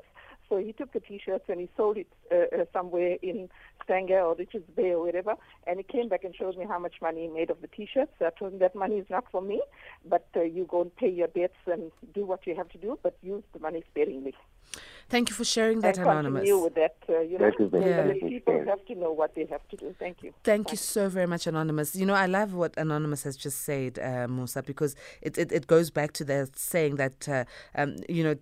so 0.48 0.56
he 0.58 0.72
took 0.72 0.92
the 0.92 1.00
T-shirts 1.00 1.44
and 1.48 1.60
he 1.60 1.68
sold 1.76 1.96
it 1.96 2.06
uh, 2.30 2.60
uh, 2.60 2.64
somewhere 2.72 3.16
in 3.22 3.48
Stanger 3.84 4.20
or 4.20 4.34
Richards 4.34 4.68
Bay 4.76 4.92
or 4.92 5.02
wherever. 5.02 5.34
And 5.66 5.78
he 5.78 5.82
came 5.82 6.08
back 6.08 6.24
and 6.24 6.34
showed 6.34 6.56
me 6.56 6.66
how 6.68 6.78
much 6.78 6.94
money 7.00 7.22
he 7.22 7.28
made 7.28 7.50
of 7.50 7.60
the 7.60 7.68
T-shirts. 7.68 8.12
So 8.18 8.26
I 8.26 8.30
told 8.38 8.54
him 8.54 8.58
that 8.60 8.74
money 8.74 8.96
is 8.96 9.06
not 9.10 9.24
for 9.30 9.42
me, 9.42 9.62
but 10.08 10.26
uh, 10.36 10.42
you 10.42 10.66
go 10.70 10.82
and 10.82 10.94
pay 10.96 11.08
your 11.08 11.28
debts 11.28 11.54
and 11.66 11.90
do 12.14 12.24
what 12.24 12.46
you 12.46 12.54
have 12.54 12.68
to 12.70 12.78
do, 12.78 12.98
but 13.02 13.16
use 13.22 13.42
the 13.52 13.58
money 13.58 13.82
sparingly. 13.90 14.34
Thank 15.08 15.28
you 15.28 15.36
for 15.36 15.44
sharing 15.44 15.80
that, 15.80 15.98
and 15.98 16.06
Anonymous. 16.06 16.40
Continue 16.40 16.64
with 16.64 16.74
that, 16.74 16.96
uh, 17.08 17.20
you 17.20 17.38
know, 17.38 17.52
yeah. 17.78 18.12
people 18.26 18.64
have 18.66 18.84
to 18.86 18.94
know 18.94 19.12
what 19.12 19.34
they 19.34 19.46
have 19.46 19.66
to 19.68 19.76
do. 19.76 19.94
Thank 19.98 20.22
you. 20.22 20.32
Thank 20.42 20.66
Bye. 20.66 20.72
you 20.72 20.76
so 20.78 21.08
very 21.08 21.26
much, 21.26 21.46
Anonymous. 21.46 21.94
You 21.94 22.06
know, 22.06 22.14
I 22.14 22.26
love 22.26 22.54
what 22.54 22.74
Anonymous 22.78 23.22
has 23.24 23.36
just 23.36 23.60
said, 23.60 23.98
uh, 23.98 24.26
Musa, 24.28 24.62
because 24.62 24.96
it, 25.20 25.36
it, 25.36 25.52
it 25.52 25.66
goes 25.66 25.90
back 25.90 26.12
to 26.12 26.24
the 26.24 26.48
saying 26.56 26.96
that, 26.96 27.28
uh, 27.28 27.44
um, 27.74 27.96
you 28.08 28.24
know, 28.24 28.34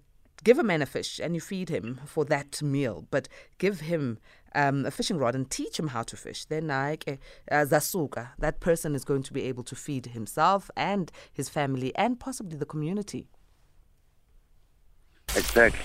give 0.45 0.59
a 0.59 0.63
man 0.63 0.83
a 0.83 0.87
fish 0.87 1.21
and 1.23 1.35
you 1.35 1.41
feed 1.41 1.69
him 1.69 2.01
for 2.07 2.25
that 2.27 2.63
meal, 2.63 3.07
but 3.11 3.29
give 3.59 3.81
him 3.81 4.19
um, 4.55 4.85
a 4.85 4.91
fishing 4.91 5.19
rod 5.19 5.35
and 5.35 5.51
teach 5.51 5.79
him 5.79 5.89
how 5.89 6.03
to 6.03 6.17
fish. 6.17 6.45
Then, 6.45 6.69
like 6.69 7.21
uh, 7.51 7.55
zasuka, 7.65 8.31
that 8.39 8.61
person 8.61 8.95
is 8.95 9.05
going 9.05 9.23
to 9.25 9.33
be 9.33 9.43
able 9.45 9.65
to 9.65 9.75
feed 9.75 10.07
himself 10.07 10.71
and 10.77 11.11
his 11.33 11.49
family 11.49 11.95
and 11.97 12.19
possibly 12.19 12.57
the 12.57 12.67
community. 12.67 13.29
Exactly. 15.37 15.81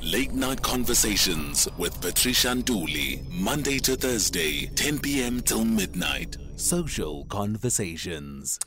Late 0.00 0.32
Night 0.32 0.60
Conversations 0.62 1.68
with 1.78 2.00
Patricia 2.00 2.48
Nduli, 2.48 3.22
Monday 3.30 3.78
to 3.78 3.94
Thursday, 3.94 4.66
10 4.66 4.98
p.m. 4.98 5.40
till 5.40 5.64
midnight. 5.64 6.36
Social 6.56 7.24
Conversations. 7.26 8.58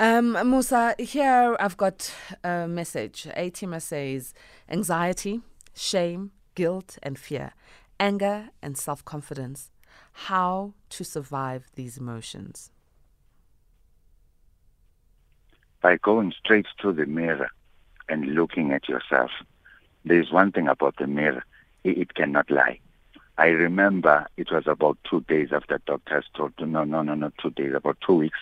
Um, 0.00 0.38
Musa, 0.48 0.94
here 0.96 1.56
I've 1.58 1.76
got 1.76 2.14
a 2.44 2.68
message. 2.68 3.26
Atima 3.36 3.82
says 3.82 4.32
anxiety, 4.68 5.40
shame, 5.74 6.30
guilt, 6.54 6.98
and 7.02 7.18
fear, 7.18 7.52
anger, 7.98 8.50
and 8.62 8.78
self 8.78 9.04
confidence. 9.04 9.72
How 10.12 10.74
to 10.90 11.04
survive 11.04 11.66
these 11.74 11.98
emotions? 11.98 12.70
By 15.80 15.96
going 15.96 16.32
straight 16.38 16.66
to 16.80 16.92
the 16.92 17.06
mirror 17.06 17.50
and 18.08 18.36
looking 18.36 18.70
at 18.72 18.88
yourself. 18.88 19.32
There's 20.04 20.30
one 20.30 20.52
thing 20.52 20.68
about 20.68 20.94
the 20.98 21.08
mirror, 21.08 21.42
it 21.82 22.14
cannot 22.14 22.48
lie. 22.52 22.78
I 23.36 23.48
remember 23.48 24.28
it 24.36 24.52
was 24.52 24.64
about 24.68 24.98
two 25.10 25.22
days 25.22 25.48
after 25.52 25.80
doctors 25.86 26.24
told 26.36 26.52
no, 26.60 26.84
no, 26.84 27.02
no, 27.02 27.14
no, 27.14 27.32
two 27.42 27.50
days, 27.50 27.72
about 27.74 27.98
two 28.06 28.14
weeks 28.14 28.38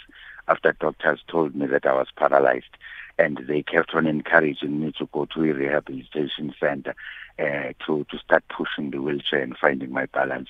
after 0.49 0.73
doctors 0.73 1.21
told 1.29 1.55
me 1.55 1.67
that 1.67 1.87
I 1.87 1.93
was 1.95 2.09
paralyzed. 2.17 2.77
And 3.19 3.41
they 3.49 3.63
kept 3.63 3.95
on 3.95 4.07
encouraging 4.07 4.81
me 4.81 4.93
to 4.99 5.09
go 5.13 5.25
to 5.27 5.45
a 5.45 5.55
rehabilitation 5.55 6.55
center 6.61 6.95
uh, 7.39 7.73
to, 7.87 8.05
to 8.11 8.19
start 8.19 8.45
pushing 8.49 8.91
the 8.91 9.01
wheelchair 9.01 9.41
and 9.41 9.57
finding 9.57 9.91
my 9.91 10.07
balance. 10.07 10.49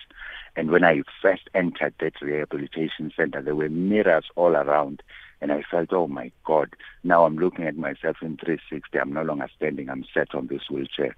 And 0.57 0.71
when 0.71 0.85
I 0.85 1.03
first 1.23 1.49
entered 1.55 1.95
that 2.01 2.21
rehabilitation 2.21 3.13
center, 3.17 3.41
there 3.41 3.55
were 3.55 3.69
mirrors 3.69 4.25
all 4.35 4.57
around. 4.57 5.03
And 5.41 5.53
I 5.53 5.63
felt, 5.63 5.93
oh 5.93 6.09
my 6.09 6.33
God, 6.45 6.71
now 7.05 7.25
I'm 7.25 7.39
looking 7.39 7.67
at 7.67 7.77
myself 7.77 8.17
in 8.23 8.37
360. 8.37 8.99
I'm 8.99 9.13
no 9.13 9.23
longer 9.23 9.49
standing, 9.57 9.89
I'm 9.89 10.05
sat 10.13 10.35
on 10.35 10.49
this 10.49 10.69
wheelchair. 10.71 11.15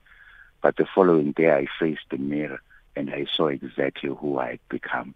But 0.61 0.77
the 0.77 0.87
following 0.93 1.33
day, 1.33 1.53
I 1.53 1.67
faced 1.79 2.11
the 2.11 2.19
mirror 2.19 2.61
and 2.97 3.11
I 3.11 3.27
saw 3.33 3.47
exactly 3.47 4.11
who 4.11 4.39
I 4.39 4.51
had 4.51 4.69
become 4.69 5.15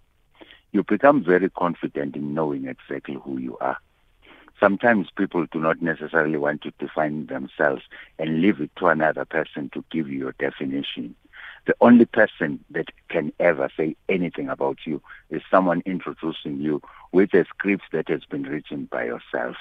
you 0.72 0.82
become 0.82 1.22
very 1.22 1.50
confident 1.50 2.16
in 2.16 2.35
knowing 2.35 2.66
exactly 2.66 3.18
who 3.22 3.38
you 3.38 3.56
are. 3.58 3.78
Sometimes 4.58 5.08
people 5.16 5.46
do 5.50 5.58
not 5.58 5.82
necessarily 5.82 6.38
want 6.38 6.62
to 6.62 6.72
define 6.78 7.26
themselves 7.26 7.82
and 8.18 8.40
leave 8.40 8.61
it 8.61 8.70
to 8.76 8.87
another 8.87 9.24
person 9.24 9.70
to 9.74 9.85
give 9.90 10.08
you 10.08 10.18
your 10.18 10.35
definition. 10.38 11.14
The 11.66 11.74
only 11.80 12.06
person 12.06 12.64
that 12.70 12.88
can 13.08 13.32
ever 13.38 13.68
say 13.76 13.96
anything 14.08 14.48
about 14.48 14.78
you 14.85 15.02
is 15.30 15.42
someone 15.50 15.82
introducing 15.85 16.61
you 16.61 16.80
with 17.12 17.35
a 17.35 17.44
script 17.44 17.85
that 17.92 18.08
has 18.08 18.24
been 18.24 18.44
written 18.44 18.87
by 18.90 19.04
yourself. 19.04 19.56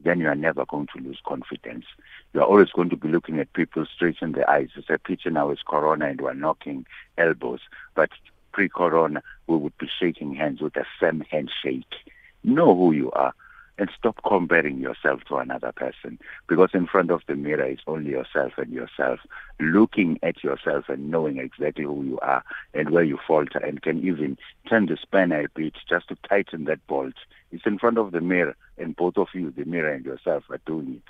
Then 0.00 0.20
you 0.20 0.28
are 0.28 0.34
never 0.34 0.66
going 0.66 0.88
to 0.94 1.02
lose 1.02 1.20
confidence. 1.26 1.86
You 2.34 2.40
are 2.40 2.46
always 2.46 2.70
going 2.70 2.90
to 2.90 2.96
be 2.96 3.08
looking 3.08 3.38
at 3.38 3.52
people 3.54 3.86
straight 3.86 4.16
in 4.20 4.32
the 4.32 4.48
eyes. 4.50 4.68
It's 4.76 4.90
a 4.90 4.98
picture 4.98 5.30
now 5.30 5.50
is 5.50 5.60
corona 5.66 6.06
and 6.06 6.20
we're 6.20 6.34
knocking 6.34 6.86
elbows. 7.16 7.60
But 7.94 8.10
pre-corona, 8.56 9.22
we 9.48 9.56
would 9.58 9.76
be 9.76 9.86
shaking 10.00 10.34
hands 10.34 10.62
with 10.62 10.74
a 10.76 10.84
firm 10.98 11.20
handshake. 11.30 11.94
Know 12.42 12.74
who 12.74 12.92
you 12.92 13.10
are 13.10 13.34
and 13.76 13.90
stop 13.98 14.18
comparing 14.26 14.78
yourself 14.78 15.20
to 15.28 15.36
another 15.36 15.72
person 15.72 16.18
because 16.48 16.70
in 16.72 16.86
front 16.86 17.10
of 17.10 17.20
the 17.28 17.34
mirror 17.34 17.66
is 17.66 17.80
only 17.86 18.12
yourself 18.12 18.52
and 18.56 18.72
yourself 18.72 19.20
looking 19.60 20.18
at 20.22 20.42
yourself 20.42 20.86
and 20.88 21.10
knowing 21.10 21.36
exactly 21.36 21.84
who 21.84 22.02
you 22.02 22.18
are 22.20 22.42
and 22.72 22.88
where 22.88 23.04
you 23.04 23.18
falter 23.26 23.58
and 23.58 23.82
can 23.82 24.02
even 24.02 24.38
turn 24.66 24.86
the 24.86 24.96
spanner 24.96 25.40
a 25.40 25.48
bit 25.54 25.74
just 25.86 26.08
to 26.08 26.16
tighten 26.26 26.64
that 26.64 26.86
bolt 26.86 27.12
it's 27.52 27.66
in 27.66 27.78
front 27.78 27.98
of 27.98 28.12
the 28.12 28.22
mirror 28.22 28.56
and 28.78 28.96
both 28.96 29.18
of 29.18 29.28
you 29.34 29.50
the 29.50 29.66
mirror 29.66 29.92
and 29.92 30.06
yourself 30.06 30.44
are 30.48 30.60
doing 30.64 31.02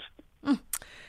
it 0.45 0.49
mm. 0.49 0.59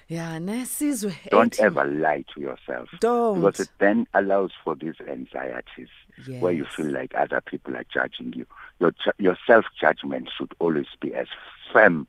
Yeah, 0.07 0.39
nesizwe. 0.39 1.13
Don't 1.29 1.59
ever 1.59 1.83
lie 1.83 2.23
to 2.33 2.41
yourself. 2.41 2.89
Don't. 3.01 3.41
Because 3.41 3.59
it 3.59 3.69
then 3.79 4.07
allows 4.13 4.51
for 4.63 4.73
these 4.75 4.95
anxieties 5.05 5.89
yes. 6.25 6.41
where 6.41 6.53
you 6.53 6.65
feel 6.65 6.87
like 6.89 7.13
other 7.13 7.41
people 7.41 7.75
are 7.75 7.85
judging 7.93 8.31
you. 8.33 8.45
Your 8.79 8.93
your 9.17 9.37
self 9.45 9.65
judgment 9.79 10.29
should 10.37 10.53
always 10.59 10.87
be 11.01 11.13
as 11.13 11.27
firm 11.73 12.07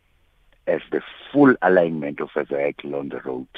as 0.68 0.80
the 0.92 1.02
full 1.32 1.56
alignment 1.62 2.20
of 2.20 2.30
a 2.36 2.44
vehicle 2.44 2.94
on 2.94 3.08
the 3.08 3.20
road. 3.20 3.48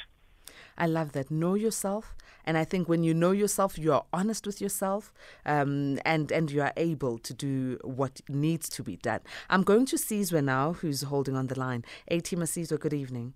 I 0.79 0.87
love 0.87 1.12
that. 1.12 1.31
Know 1.31 1.55
yourself. 1.55 2.14
And 2.46 2.57
I 2.57 2.64
think 2.64 2.88
when 2.88 3.05
you 3.05 3.12
know 3.12 3.33
yourself, 3.33 3.79
you 3.79 3.92
are 3.92 4.05
honest 4.14 4.46
with 4.46 4.62
yourself 4.62 5.12
um, 5.44 5.98
and, 6.07 6.33
and 6.33 6.50
you 6.50 6.62
are 6.62 6.72
able 6.79 7.18
to 7.18 7.35
do 7.35 7.79
what 7.85 8.22
needs 8.31 8.70
to 8.70 8.83
be 8.83 8.96
done. 8.96 9.20
I'm 9.50 9.62
going 9.62 9.85
to 9.87 9.96
Sizwe 9.96 10.42
now, 10.42 10.72
who's 10.72 11.03
holding 11.03 11.37
on 11.37 11.48
the 11.48 11.59
line. 11.59 11.85
Atima 12.11 12.44
Sizwe, 12.44 12.81
good 12.81 12.94
evening. 12.94 13.35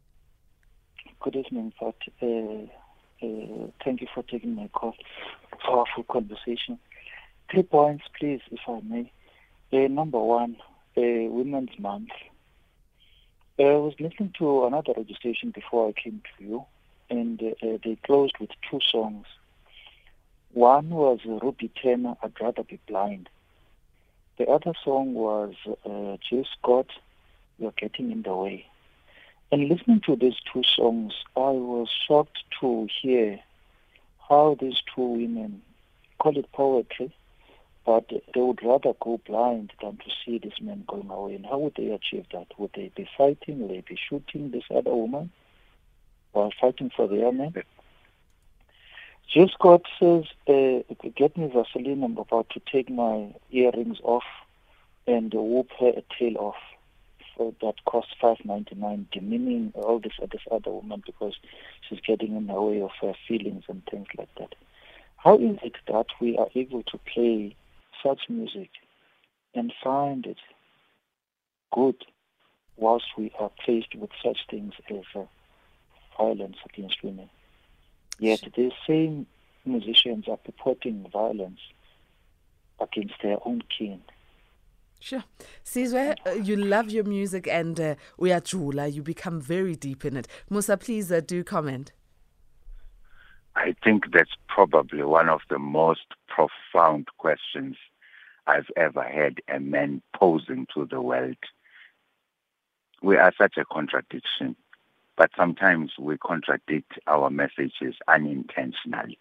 Good 1.21 1.37
evening, 1.37 1.73
Pat. 1.79 1.95
Uh, 2.23 2.27
uh, 3.23 3.69
thank 3.85 4.01
you 4.01 4.07
for 4.14 4.23
taking 4.23 4.55
my 4.55 4.69
call. 4.69 4.95
Powerful 5.61 6.05
conversation. 6.05 6.79
Three 7.51 7.62
points, 7.62 8.05
please, 8.19 8.40
if 8.51 8.61
I 8.67 8.81
may. 8.81 9.12
Uh, 9.73 9.88
number 9.88 10.19
one, 10.19 10.57
uh, 10.97 11.29
Women's 11.31 11.79
Month. 11.79 12.11
Uh, 13.59 13.62
I 13.62 13.77
was 13.77 13.95
listening 14.01 14.33
to 14.38 14.64
another 14.64 14.93
registration 14.97 15.51
before 15.51 15.88
I 15.88 15.93
came 15.93 16.23
to 16.37 16.45
you, 16.45 16.64
and 17.11 17.43
uh, 17.43 17.79
they 17.85 17.97
closed 18.05 18.35
with 18.40 18.51
two 18.71 18.81
songs. 18.90 19.27
One 20.53 20.90
was 20.90 21.21
Ruby 21.27 21.71
Turner, 21.83 22.14
I'd 22.23 22.40
Rather 22.40 22.62
Be 22.62 22.79
Blind. 22.87 23.29
The 24.38 24.47
other 24.47 24.73
song 24.85 25.14
was 25.14 25.55
uh, 25.67 26.17
Jill 26.29 26.45
Scott, 26.59 26.87
You're 27.59 27.73
Getting 27.77 28.11
in 28.11 28.23
the 28.23 28.35
Way. 28.35 28.67
And 29.52 29.68
listening 29.68 30.00
to 30.07 30.16
these 30.16 30.37
two 30.52 30.62
songs, 30.64 31.12
I 31.37 31.50
was 31.50 31.88
shocked 32.09 32.38
to 32.61 32.88
hear 33.00 33.38
how 34.28 34.57
these 34.61 34.83
two 34.94 35.02
women 35.02 35.62
call 36.18 36.37
it 36.38 36.50
poetry, 36.52 37.14
but 37.85 38.09
they 38.09 38.40
would 38.40 38.62
rather 38.64 38.94
go 39.00 39.20
blind 39.26 39.72
than 39.83 39.98
to 39.98 40.11
see 40.24 40.38
this 40.38 40.61
man 40.61 40.85
going 40.87 41.11
away. 41.11 41.35
And 41.35 41.46
how 41.46 41.59
would 41.59 41.74
they 41.76 41.90
achieve 41.90 42.26
that? 42.33 42.46
Would 42.59 42.70
they 42.74 42.90
be 42.96 43.09
fighting? 43.16 43.61
Would 43.61 43.70
they 43.70 43.85
be 43.87 43.98
shooting 44.09 44.50
this 44.50 44.64
other 44.74 44.94
woman 44.94 45.30
while 46.33 46.52
fighting 46.61 46.90
for 46.94 47.07
the 47.07 47.26
other 47.26 47.37
man? 47.37 47.54
Jill 49.33 49.48
Scott 49.48 49.83
says, 49.98 50.24
uh, 50.48 50.83
get 51.16 51.37
me 51.37 51.50
Vaseline, 51.52 52.02
I'm 52.02 52.16
about 52.18 52.50
to 52.50 52.61
take 52.61 52.90
my 52.90 53.35
earrings 53.50 53.98
off 54.02 54.24
and 55.07 55.33
whoop 55.33 55.70
her 55.80 55.88
a 55.88 56.02
tail 56.18 56.38
off 56.38 56.57
that 57.38 57.75
costs 57.85 58.12
five 58.20 58.38
ninety 58.44 58.75
nine, 58.75 59.07
demeaning 59.12 59.73
all 59.75 59.99
this 59.99 60.12
this 60.31 60.42
other 60.51 60.70
woman 60.70 61.03
because 61.05 61.35
she's 61.88 62.01
getting 62.01 62.37
in 62.37 62.47
the 62.47 62.61
way 62.61 62.81
of 62.81 62.90
her 63.01 63.14
feelings 63.27 63.64
and 63.68 63.83
things 63.90 64.07
like 64.16 64.35
that. 64.38 64.55
How 65.16 65.37
is 65.37 65.59
it 65.62 65.77
that 65.88 66.07
we 66.20 66.37
are 66.37 66.49
able 66.55 66.83
to 66.85 66.99
play 66.99 67.57
such 68.03 68.23
music 68.29 68.70
and 69.55 69.73
find 69.83 70.27
it 70.27 70.38
good 71.73 72.05
whilst 72.77 73.07
we 73.16 73.33
are 73.38 73.51
faced 73.64 73.94
with 73.94 74.11
such 74.23 74.38
things 74.51 74.75
as 74.90 75.05
uh, 75.14 75.25
violence 76.18 76.57
against 76.66 77.03
women? 77.03 77.31
Yet 78.18 78.42
these 78.55 78.73
same 78.87 79.27
musicians 79.64 80.29
are 80.29 80.37
purporting 80.37 81.07
violence 81.12 81.61
against 82.81 83.14
their 83.23 83.38
own 83.47 83.62
kin 83.77 84.03
Sure. 85.05 85.25
Sizwe, 85.67 86.17
uh, 86.27 86.31
you 86.31 86.57
love 86.57 86.88
your 86.88 87.05
music 87.05 87.47
and 87.47 87.79
we 88.17 88.33
uh, 88.33 88.40
uyajula, 88.40 88.90
you 88.90 89.03
become 89.03 89.38
very 89.38 89.77
deep 89.77 90.03
in 90.03 90.17
it. 90.17 90.27
Musa, 90.49 90.79
please 90.79 91.12
uh, 91.12 91.21
do 91.21 91.45
comment. 91.45 91.93
I 93.55 93.75
think 93.85 94.05
that's 94.14 94.31
probably 94.49 95.03
one 95.03 95.29
of 95.29 95.43
the 95.51 95.59
most 95.59 96.07
profound 96.27 97.09
questions 97.19 97.77
I've 98.47 98.71
ever 98.79 99.03
had 99.03 99.43
a 99.55 99.61
man 99.61 100.01
posing 100.17 100.67
to 100.73 100.87
the 100.87 101.03
world. 101.03 101.37
We 103.03 103.19
are 103.19 103.35
such 103.37 103.59
a 103.59 103.67
contradiction, 103.67 104.57
but 105.19 105.31
sometimes 105.37 105.93
we 105.99 106.17
contradict 106.17 106.93
our 107.07 107.29
messages 107.29 107.97
unintentionally. 108.09 109.19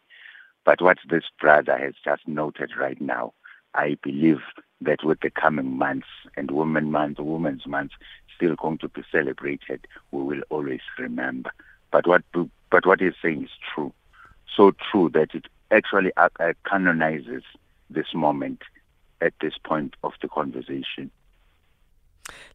But 0.63 0.81
what 0.81 0.99
this 1.09 1.25
brother 1.41 1.77
has 1.77 1.95
just 2.05 2.25
noted 2.25 2.71
right 2.79 3.01
now, 3.01 3.33
I 3.73 3.97
believe 4.01 4.39
that 4.83 5.03
with 5.03 5.19
the 5.21 5.29
coming 5.29 5.77
months 5.77 6.07
and 6.35 6.51
Women 6.51 6.91
Month, 6.91 7.19
Women's 7.19 7.65
Month 7.67 7.91
still 8.35 8.55
going 8.55 8.77
to 8.79 8.89
be 8.89 9.03
celebrated, 9.11 9.87
we 10.11 10.23
will 10.23 10.41
always 10.49 10.81
remember. 10.97 11.51
But 11.91 12.07
what 12.07 12.23
but 12.69 12.85
what 12.85 12.99
he's 12.99 13.13
saying 13.21 13.43
is 13.43 13.49
true, 13.73 13.93
so 14.55 14.71
true 14.91 15.09
that 15.13 15.29
it 15.33 15.45
actually 15.71 16.11
uh, 16.17 16.29
uh, 16.39 16.53
canonizes 16.67 17.43
this 17.89 18.13
moment 18.13 18.61
at 19.21 19.33
this 19.41 19.53
point 19.63 19.95
of 20.03 20.13
the 20.21 20.27
conversation. 20.27 21.11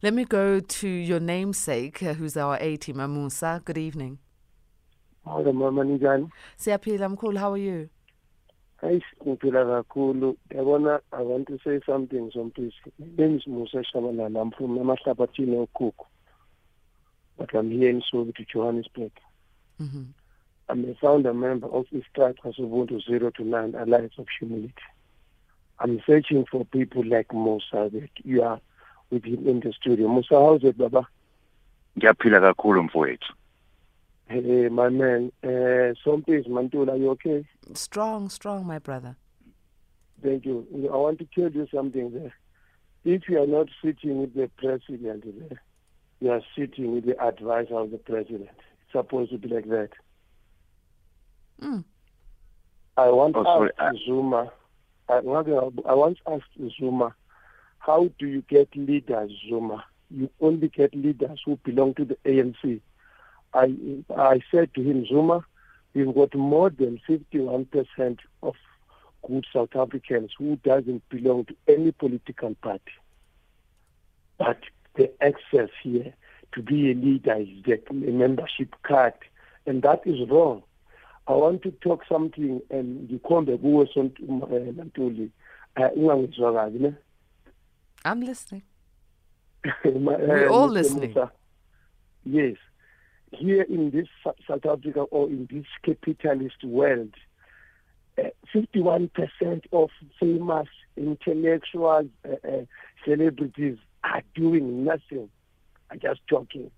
Let 0.01 0.13
me 0.13 0.25
go 0.25 0.59
to 0.59 0.87
your 0.87 1.19
namesake, 1.19 2.03
uh, 2.03 2.13
who's 2.13 2.35
our 2.35 2.57
A 2.59 2.77
team, 2.77 2.97
Musa. 2.97 3.61
Good 3.63 3.77
evening. 3.77 4.19
Hello, 5.25 5.51
Mama 5.53 5.83
Nigani. 5.83 6.29
Siyaphila 6.57 7.09
mkhulu, 7.09 7.37
how 7.37 7.53
are 7.53 7.57
you? 7.57 7.89
Hayi 8.81 9.03
ngiphila 9.27 9.65
kakhulu. 9.65 10.37
Yabona 10.51 10.99
I 11.11 11.21
want 11.21 11.47
to 11.47 11.59
say 11.63 11.79
something 11.85 12.31
sompisi. 12.31 12.73
My 12.97 13.07
name 13.17 13.37
is 13.37 13.47
Musa 13.47 13.83
Shabalala. 13.93 14.41
I'm 14.41 14.51
from 14.51 14.77
Namahlabathini 14.77 15.67
Okuku. 15.67 16.05
But 17.37 17.53
I'm 17.53 17.71
here 17.71 17.89
in 17.89 18.01
Soweto, 18.01 18.45
Johannesburg. 18.47 19.11
hmm 19.77 20.03
I'm 20.69 20.85
a 20.85 20.93
founder 21.01 21.33
member 21.33 21.67
of 21.67 21.87
Istrata 21.91 22.53
Ubuntu 22.59 23.01
0 23.03 23.31
to 23.31 23.43
9 23.43 23.73
Alliance 23.75 24.13
of 24.19 24.27
Humility. 24.39 24.73
I'm 25.79 25.99
searching 26.05 26.45
for 26.49 26.63
people 26.65 27.03
like 27.03 27.33
Musa 27.33 27.89
that 27.91 28.09
you 28.23 28.43
are 28.43 28.61
with 29.09 29.25
him 29.25 29.47
in 29.47 29.61
the 29.61 29.73
studio. 29.73 30.07
Musa, 30.07 30.35
how's 30.35 30.63
it, 30.63 30.77
Baba? 30.77 31.07
Ngiyaphila 31.97 32.41
kakhulu 32.41 32.83
mfowethu. 32.83 33.33
Hey, 34.29 34.69
my 34.69 34.89
man. 34.89 35.31
Uh, 35.43 35.93
Sompis 36.05 36.47
Mantula, 36.47 36.97
you 36.97 37.09
okay? 37.11 37.45
Strong, 37.73 38.29
strong, 38.29 38.65
my 38.65 38.77
brother. 38.77 39.15
Thank 40.21 40.45
you. 40.45 40.67
I 40.93 40.95
want 40.95 41.17
to 41.19 41.27
tell 41.33 41.49
you 41.51 41.67
something 41.73 42.11
there. 42.11 42.33
If 43.05 43.23
you 43.27 43.41
are 43.41 43.47
not 43.47 43.69
sitting 43.83 44.19
with 44.21 44.35
the 44.35 44.49
president 44.57 45.23
there, 45.23 45.61
you 46.19 46.29
are 46.31 46.41
sitting 46.55 46.93
with 46.93 47.05
the 47.05 47.19
advisor 47.19 47.75
of 47.79 47.91
the 47.91 47.97
president. 47.97 48.49
It's 48.83 48.91
supposed 48.91 49.31
to 49.31 49.37
be 49.39 49.47
like 49.47 49.67
that. 49.69 49.89
Mm. 51.61 51.83
I 52.97 53.09
want 53.09 53.35
Oh, 53.35 53.43
to 53.43 53.45
sorry, 53.45 53.71
ask 53.79 53.95
Zuma. 54.05 54.51
I, 55.07 55.13
I 55.15 55.21
want 55.21 56.17
to 56.17 56.31
ask 56.31 56.43
Zuma, 56.79 57.15
how 57.79 58.09
do 58.19 58.27
you 58.27 58.43
get 58.43 58.69
leaders, 58.75 59.31
Zuma? 59.49 59.85
You 60.11 60.29
only 60.41 60.67
get 60.67 60.93
leaders 60.93 61.39
who 61.45 61.55
belong 61.63 61.95
to 61.95 62.05
the 62.05 62.17
ANC. 62.25 62.81
I 63.53 63.75
I 64.15 64.41
said 64.51 64.73
to 64.75 64.81
him, 64.81 65.05
Zuma, 65.07 65.45
we've 65.93 66.13
got 66.13 66.35
more 66.35 66.69
than 66.69 66.99
51% 67.09 68.17
of 68.43 68.55
good 69.27 69.45
South 69.53 69.75
Africans 69.75 70.31
who 70.37 70.55
doesn't 70.57 71.07
belong 71.09 71.45
to 71.45 71.55
any 71.67 71.91
political 71.91 72.55
party. 72.55 72.91
But 74.37 74.59
the 74.95 75.11
access 75.21 75.69
here 75.83 76.13
to 76.53 76.61
be 76.61 76.91
a 76.91 76.95
leader 76.95 77.35
is 77.35 77.47
the 77.65 77.79
a 77.89 77.93
membership 77.93 78.73
card, 78.83 79.13
and 79.65 79.81
that 79.83 80.01
is 80.05 80.27
wrong. 80.29 80.63
I 81.27 81.33
want 81.33 81.61
to 81.63 81.71
talk 81.71 82.03
something 82.09 82.61
and 82.71 83.09
ngikhombe 83.09 83.57
kuwe 83.57 83.87
um, 83.97 84.11
eh, 84.51 84.73
Ntuli 84.85 85.29
ah, 85.75 85.89
ungangizwa 85.91 86.53
kabi 86.53 86.79
ne 86.79 86.93
I'm 88.05 88.21
listening. 88.21 88.63
My- 89.85 90.13
eh, 90.13 90.27
We're 90.27 90.49
uh, 90.49 90.53
all 90.53 90.67
listening. 90.69 91.15
Yes. 92.25 92.57
Here 93.31 93.61
in 93.61 93.91
this 93.91 94.07
South 94.23 94.65
Africa 94.65 95.01
or 95.01 95.27
in 95.27 95.47
this 95.51 95.65
capitalist 95.83 96.63
world, 96.63 97.13
uh, 98.17 98.29
51% 98.53 99.11
of 99.71 99.89
famous 100.19 100.67
intellectuals, 100.97 102.07
uh, 102.27 102.47
uh, 102.47 102.65
celebrities 103.05 103.77
are 104.03 104.23
doing 104.35 104.83
nothing, 104.83 105.29
are 105.89 105.97
just 105.97 106.21
talking. 106.27 106.71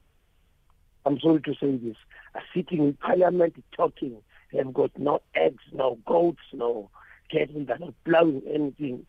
I'm 1.06 1.20
sorry 1.20 1.42
to 1.42 1.54
say 1.54 1.78
this, 1.78 1.96
are 2.36 2.44
sitting 2.54 2.80
in 2.80 2.94
parliament 2.94 3.56
talking. 3.76 4.18
They've 4.52 4.74
got 4.74 4.92
no 4.98 5.22
eggs, 5.34 5.64
no 5.72 5.98
goats, 6.06 6.42
no 6.54 6.90
cattle, 7.32 7.66
they're 7.66 7.80
not 7.80 7.94
plowing 8.06 8.42
anything. 8.54 9.06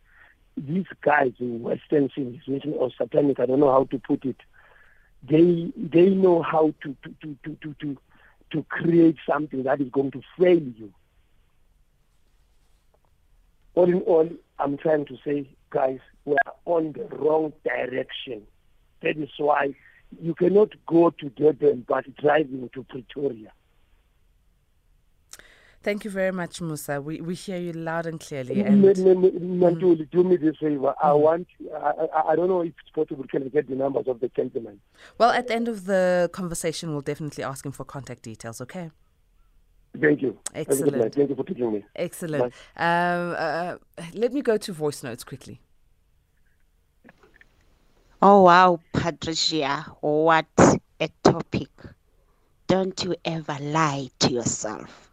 These 0.57 0.87
guys 1.03 1.33
in 1.41 1.63
Western 1.63 2.11
civilization 2.15 2.75
or 2.77 2.91
satanic, 2.97 3.41
I 3.41 3.47
don't 3.47 3.61
know 3.61 3.73
how 3.73 3.85
to 3.85 3.99
put 3.99 4.25
it, 4.25 4.37
they 5.29 5.73
they 5.77 6.11
know 6.11 6.43
how 6.43 6.75
to 6.83 6.97
to 7.03 7.15
to 7.23 7.37
to 7.45 7.57
to 7.63 7.75
to, 7.81 7.97
to 8.51 8.63
create 8.69 9.17
something 9.29 9.63
that 9.65 9.81
is 9.81 9.89
going 9.91 10.11
to 10.13 10.23
fail 10.39 10.59
you. 10.61 10.93
All 13.75 13.89
in 13.89 14.01
all, 14.03 14.29
I'm 14.59 14.77
trying 14.77 15.07
to 15.07 15.17
say, 15.25 15.49
guys, 15.71 16.01
we 16.25 16.37
are 16.47 16.53
on 16.67 16.93
the 16.93 17.05
wrong 17.17 17.53
direction. 17.65 18.43
That 19.01 19.17
is 19.17 19.31
why 19.39 19.75
you 20.21 20.35
cannot 20.35 20.71
go 20.87 21.11
to 21.11 21.29
Durban 21.31 21.87
but 21.89 22.05
driving 22.17 22.69
to 22.75 22.83
Pretoria. 22.85 23.53
Thank 25.83 26.05
you 26.05 26.11
very 26.13 26.31
much, 26.31 26.61
Musa. 26.61 27.01
We 27.01 27.21
we 27.21 27.35
hear 27.35 27.59
you 27.59 27.73
loud 27.73 28.07
and 28.07 28.21
clearly. 28.21 28.61
M- 28.61 28.67
And 28.85 28.99
M- 28.99 29.25
M- 29.25 29.61
Mantuli, 29.61 30.09
do 30.11 30.23
me 30.23 30.37
this 30.37 30.57
favor. 30.59 30.95
I 31.03 31.13
want, 31.13 31.49
I, 31.75 31.93
I, 32.15 32.33
I 32.33 32.37
don't 32.37 32.49
know 32.49 32.61
if 32.63 32.73
it's 32.81 32.91
possible, 32.95 33.25
can 33.29 33.43
I 33.43 33.49
get 33.49 33.69
the 33.69 33.75
numbers 33.75 34.07
of 34.07 34.21
the 34.21 34.29
gentlemen? 34.29 34.79
well, 35.19 35.31
at 35.31 35.49
the 35.49 35.55
end 35.55 35.67
of 35.69 35.87
the 35.87 36.31
conversation, 36.33 36.93
we'll 36.93 37.01
definitely 37.01 37.43
ask 37.43 37.67
him 37.67 37.73
for 37.73 37.85
contact 37.85 38.23
details. 38.23 38.61
Okay. 38.61 38.91
Thank 40.01 40.23
you. 40.23 40.39
Have 40.55 40.69
a 40.69 40.71
good 40.71 40.95
Excellent. 40.95 41.15
Thank 41.15 41.31
you 41.31 41.37
for 41.37 41.45
taking 41.45 41.73
me. 41.73 41.85
Excellent. 41.97 42.55
Um, 42.77 43.35
uh, 43.37 43.77
let 44.15 44.33
me 44.33 44.41
go 44.41 44.57
to 44.57 44.73
voice 44.73 45.03
notes 45.03 45.25
quickly. 45.25 45.61
Oh, 48.23 48.43
wow, 48.43 48.79
Patricia, 48.93 49.85
what 50.01 50.47
a 51.01 51.09
topic. 51.25 51.69
Don't 52.69 53.03
you 53.05 53.17
ever 53.25 53.57
lie 53.61 54.09
to 54.21 54.31
yourself. 54.31 55.12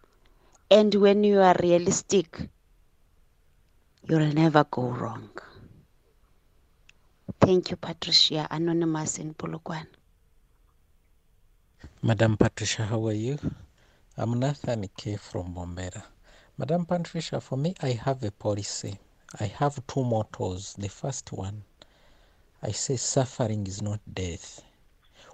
And 0.72 0.94
when 0.96 1.24
you 1.24 1.40
are 1.42 1.56
realistic, 1.60 2.50
you'll 4.08 4.34
never 4.34 4.64
go 4.66 4.84
wrong. 4.84 5.30
Thank 7.42 7.72
you, 7.72 7.78
Patricia. 7.78 8.48
Anonymous 8.52 9.18
in 9.18 9.34
Polokwane. 9.34 9.88
Madam 12.04 12.38
Patricia, 12.38 12.86
how 12.86 13.08
are 13.08 13.14
you? 13.14 13.40
I'm 14.18 14.40
Nathan 14.40 14.88
K 14.96 15.16
from 15.18 15.56
Bombera. 15.56 16.04
Madam 16.58 16.86
Patricia, 16.86 17.42
for 17.42 17.58
me, 17.58 17.74
I 17.82 17.92
have 17.94 18.24
a 18.24 18.32
policy. 18.32 19.00
I 19.40 19.46
have 19.46 19.82
two 19.88 20.04
mottos. 20.04 20.74
The 20.76 20.90
first 20.90 21.32
one, 21.32 21.64
I 22.62 22.72
say 22.72 22.98
suffering 22.98 23.66
is 23.66 23.82
not 23.82 24.02
death. 24.14 24.62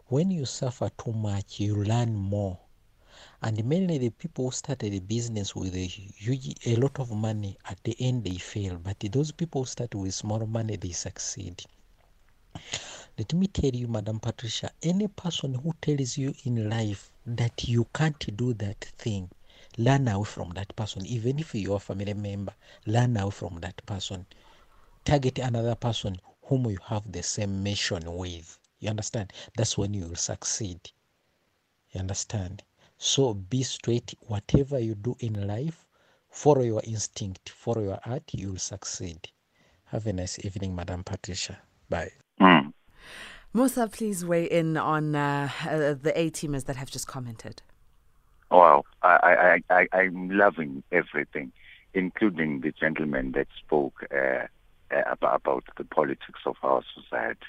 When 0.08 0.32
you 0.32 0.46
suffer 0.46 0.90
too 0.98 1.14
much, 1.14 1.60
you 1.60 1.76
learn 1.76 2.16
more. 2.16 2.60
And 3.46 3.64
mainly 3.64 4.00
the 4.00 4.10
people 4.10 4.46
who 4.46 4.52
started 4.52 4.92
a 4.92 5.00
business 5.00 5.56
with 5.56 5.76
a 5.76 5.86
huge, 5.86 6.56
a 6.66 6.76
lot 6.78 7.00
of 7.00 7.12
money, 7.12 7.56
at 7.70 7.78
the 7.84 7.96
end 8.00 8.24
they 8.24 8.38
fail. 8.38 8.78
But 8.78 9.00
those 9.12 9.32
people 9.32 9.62
who 9.62 9.66
start 9.68 9.94
with 9.94 10.16
small 10.16 10.48
money, 10.48 10.78
they 10.78 10.94
succeed. 10.94 11.64
Let 13.20 13.34
me 13.36 13.46
tell 13.46 13.70
you, 13.70 13.88
Madam 13.88 14.20
Patricia, 14.20 14.72
any 14.82 15.08
person 15.08 15.54
who 15.54 15.74
tells 15.80 16.18
you 16.18 16.34
in 16.44 16.70
life 16.70 17.12
that 17.28 17.68
you 17.68 17.86
can't 17.94 18.36
do 18.36 18.54
that 18.56 18.84
thing, 18.98 19.30
learn 19.78 20.08
away 20.08 20.26
from 20.26 20.50
that 20.56 20.76
person. 20.76 21.06
Even 21.06 21.38
if 21.38 21.54
you're 21.54 21.76
a 21.76 21.80
family 21.80 22.16
member, 22.16 22.54
learn 22.88 23.16
away 23.16 23.30
from 23.30 23.60
that 23.62 23.86
person. 23.86 24.26
Target 25.06 25.38
another 25.38 25.76
person 25.76 26.20
whom 26.46 26.68
you 26.68 26.80
have 26.86 27.12
the 27.12 27.22
same 27.22 27.62
mission 27.62 28.12
with. 28.18 28.58
You 28.80 28.90
understand? 28.90 29.32
That's 29.56 29.78
when 29.78 29.94
you 29.94 30.08
will 30.08 30.16
succeed. 30.16 30.80
You 31.92 32.00
understand? 32.00 32.64
So 32.98 33.34
be 33.34 33.64
straight. 33.64 34.14
Whatever 34.22 34.80
you 34.80 34.96
do 34.96 35.16
in 35.20 35.48
life, 35.48 35.86
follow 36.30 36.62
your 36.62 36.82
instinct, 36.86 37.50
follow 37.50 37.84
your 37.84 38.00
heart, 38.04 38.24
you 38.32 38.52
will 38.52 38.58
succeed. 38.58 39.28
Have 39.86 40.08
a 40.08 40.14
nice 40.14 40.44
evening, 40.44 40.76
Madam 40.76 41.04
Patricia. 41.04 41.58
Bye. 41.90 42.12
Mm. 42.42 42.74
Musa, 43.54 43.88
please 43.88 44.26
weigh 44.26 44.46
in 44.46 44.76
on 44.76 45.16
uh, 45.16 45.50
uh, 45.66 45.94
the 45.94 46.12
A 46.16 46.30
teamers 46.30 46.66
that 46.66 46.76
have 46.76 46.90
just 46.90 47.08
commented. 47.08 47.62
Wow, 48.52 48.84
I, 49.02 49.60
I, 49.70 49.88
I, 49.94 49.98
I'm 49.98 50.30
loving 50.30 50.84
everything, 50.92 51.52
including 51.94 52.62
the 52.62 52.72
gentleman 52.72 53.32
that 53.32 53.48
spoke 53.58 54.06
uh, 54.14 54.48
uh, 54.92 55.02
about, 55.10 55.36
about 55.36 55.64
the 55.78 55.84
politics 55.84 56.42
of 56.46 56.56
our 56.64 56.84
society. 56.94 57.40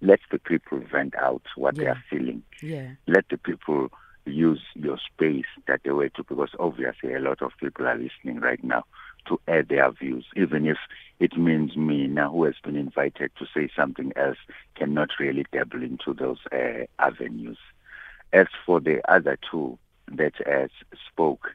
Let 0.00 0.20
the 0.30 0.38
people 0.38 0.80
vent 0.90 1.14
out 1.16 1.42
what 1.56 1.76
they 1.76 1.86
are 1.86 2.02
feeling. 2.10 2.42
Yeah. 2.62 2.90
Let 3.06 3.28
the 3.30 3.38
people 3.38 3.90
use 4.26 4.62
your 4.74 4.98
space 4.98 5.46
that 5.66 5.80
they 5.84 5.90
were 5.90 6.08
to, 6.10 6.24
because 6.24 6.50
obviously 6.58 7.14
a 7.14 7.20
lot 7.20 7.42
of 7.42 7.52
people 7.60 7.86
are 7.86 7.96
listening 7.96 8.40
right 8.40 8.62
now 8.62 8.84
to 9.26 9.40
add 9.48 9.68
their 9.68 9.90
views, 9.90 10.26
even 10.36 10.66
if 10.66 10.76
it 11.18 11.36
means 11.36 11.76
me 11.76 12.06
now 12.06 12.30
who 12.30 12.44
has 12.44 12.56
been 12.62 12.76
invited 12.76 13.30
to 13.38 13.46
say 13.54 13.68
something 13.74 14.12
else 14.16 14.36
cannot 14.74 15.10
really 15.18 15.44
dabble 15.52 15.82
into 15.82 16.12
those 16.12 16.38
uh, 16.52 16.84
avenues. 16.98 17.58
As 18.32 18.46
for 18.66 18.80
the 18.80 19.00
other 19.10 19.38
two 19.50 19.78
that 20.08 20.34
uh, 20.46 20.68
spoke, 21.08 21.52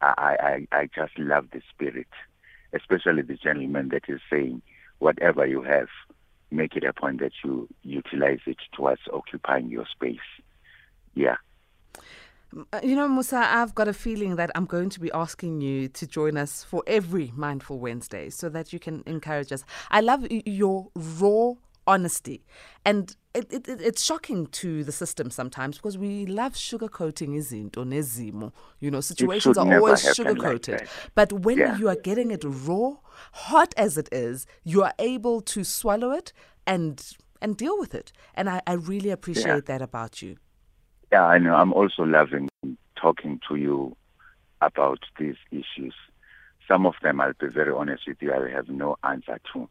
I, 0.00 0.66
I, 0.72 0.76
I 0.76 0.88
just 0.94 1.18
love 1.18 1.48
the 1.52 1.62
spirit, 1.70 2.08
especially 2.72 3.22
the 3.22 3.36
gentleman 3.36 3.90
that 3.90 4.04
is 4.08 4.20
saying, 4.30 4.62
whatever 4.98 5.46
you 5.46 5.62
have, 5.62 5.88
make 6.50 6.76
it 6.76 6.84
a 6.84 6.92
point 6.92 7.20
that 7.20 7.32
you 7.44 7.68
utilize 7.82 8.40
it 8.46 8.58
towards 8.72 9.02
occupying 9.12 9.68
your 9.68 9.86
space. 9.86 10.18
Yeah. 11.14 11.36
Uh, 12.72 12.80
you 12.82 12.94
know, 12.94 13.08
Musa, 13.08 13.38
I've 13.38 13.74
got 13.74 13.88
a 13.88 13.92
feeling 13.92 14.36
that 14.36 14.50
I'm 14.54 14.66
going 14.66 14.90
to 14.90 15.00
be 15.00 15.10
asking 15.12 15.60
you 15.60 15.88
to 15.88 16.06
join 16.06 16.36
us 16.36 16.64
for 16.64 16.82
every 16.86 17.32
Mindful 17.34 17.78
Wednesday 17.78 18.30
so 18.30 18.48
that 18.50 18.72
you 18.72 18.78
can 18.78 19.02
encourage 19.06 19.52
us. 19.52 19.64
I 19.90 20.00
love 20.00 20.26
your 20.30 20.88
raw 20.94 21.54
honesty. 21.86 22.44
And 22.84 23.14
it, 23.34 23.52
it, 23.52 23.68
it's 23.68 24.02
shocking 24.02 24.46
to 24.48 24.84
the 24.84 24.92
system 24.92 25.30
sometimes 25.30 25.78
because 25.78 25.96
we 25.96 26.26
love 26.26 26.52
sugarcoating 26.52 27.34
izinto 27.36 27.84
nezimo. 27.84 28.52
You 28.80 28.90
know, 28.90 29.00
situations 29.00 29.56
are 29.56 29.74
always 29.74 30.04
sugarcoated. 30.04 30.80
Like 30.80 30.88
but 31.14 31.32
when 31.32 31.58
yeah. 31.58 31.78
you 31.78 31.88
are 31.88 31.96
getting 31.96 32.30
it 32.30 32.44
raw, 32.44 32.96
hot 33.32 33.74
as 33.76 33.96
it 33.96 34.08
is, 34.12 34.46
you 34.64 34.82
are 34.82 34.94
able 34.98 35.40
to 35.40 35.64
swallow 35.64 36.12
it 36.12 36.32
and 36.66 37.02
and 37.40 37.56
deal 37.56 37.78
with 37.78 37.94
it. 37.94 38.12
And 38.34 38.48
I, 38.48 38.62
I 38.66 38.74
really 38.74 39.10
appreciate 39.10 39.46
yeah. 39.46 39.60
that 39.78 39.82
about 39.82 40.22
you. 40.22 40.36
Yeah, 41.12 41.26
I 41.26 41.36
know. 41.36 41.54
I'm 41.54 41.74
also 41.74 42.04
loving 42.04 42.48
talking 42.96 43.38
to 43.46 43.56
you 43.56 43.94
about 44.62 45.00
these 45.18 45.36
issues. 45.50 45.94
Some 46.66 46.86
of 46.86 46.94
them, 47.02 47.20
I'll 47.20 47.34
be 47.38 47.48
very 47.48 47.70
honest 47.70 48.04
with 48.08 48.16
you, 48.22 48.32
I 48.32 48.48
have 48.50 48.70
no 48.70 48.96
answer 49.04 49.38
to 49.52 49.68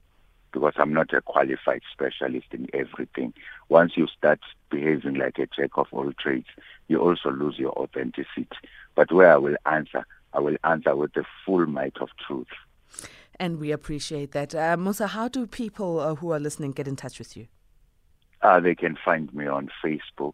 because 0.53 0.73
I'm 0.77 0.93
not 0.93 1.13
a 1.13 1.21
qualified 1.21 1.81
specialist 1.91 2.47
in 2.51 2.67
everything. 2.73 3.33
Once 3.69 3.93
you 3.95 4.05
start 4.05 4.39
behaving 4.69 5.15
like 5.15 5.39
a 5.39 5.47
jack 5.47 5.71
of 5.75 5.87
all 5.91 6.11
trades, 6.19 6.45
you 6.89 6.99
also 6.99 7.31
lose 7.31 7.57
your 7.57 7.71
authenticity. 7.71 8.47
But 8.93 9.11
where 9.11 9.31
I 9.31 9.37
will 9.37 9.55
answer, 9.65 10.05
I 10.33 10.41
will 10.41 10.57
answer 10.63 10.95
with 10.95 11.13
the 11.13 11.23
full 11.43 11.65
might 11.65 11.97
of 12.01 12.09
truth. 12.27 12.47
And 13.39 13.59
we 13.59 13.71
appreciate 13.71 14.31
that. 14.33 14.53
Uh, 14.53 14.77
Musa, 14.77 15.07
how 15.07 15.27
do 15.27 15.47
people 15.47 15.99
uh, 15.99 16.15
who 16.15 16.31
are 16.33 16.39
listening 16.39 16.73
get 16.73 16.87
in 16.87 16.97
touch 16.97 17.17
with 17.17 17.35
you? 17.35 17.47
Uh, 18.41 18.59
they 18.59 18.75
can 18.75 18.97
find 19.03 19.33
me 19.33 19.47
on 19.47 19.69
Facebook. 19.83 20.33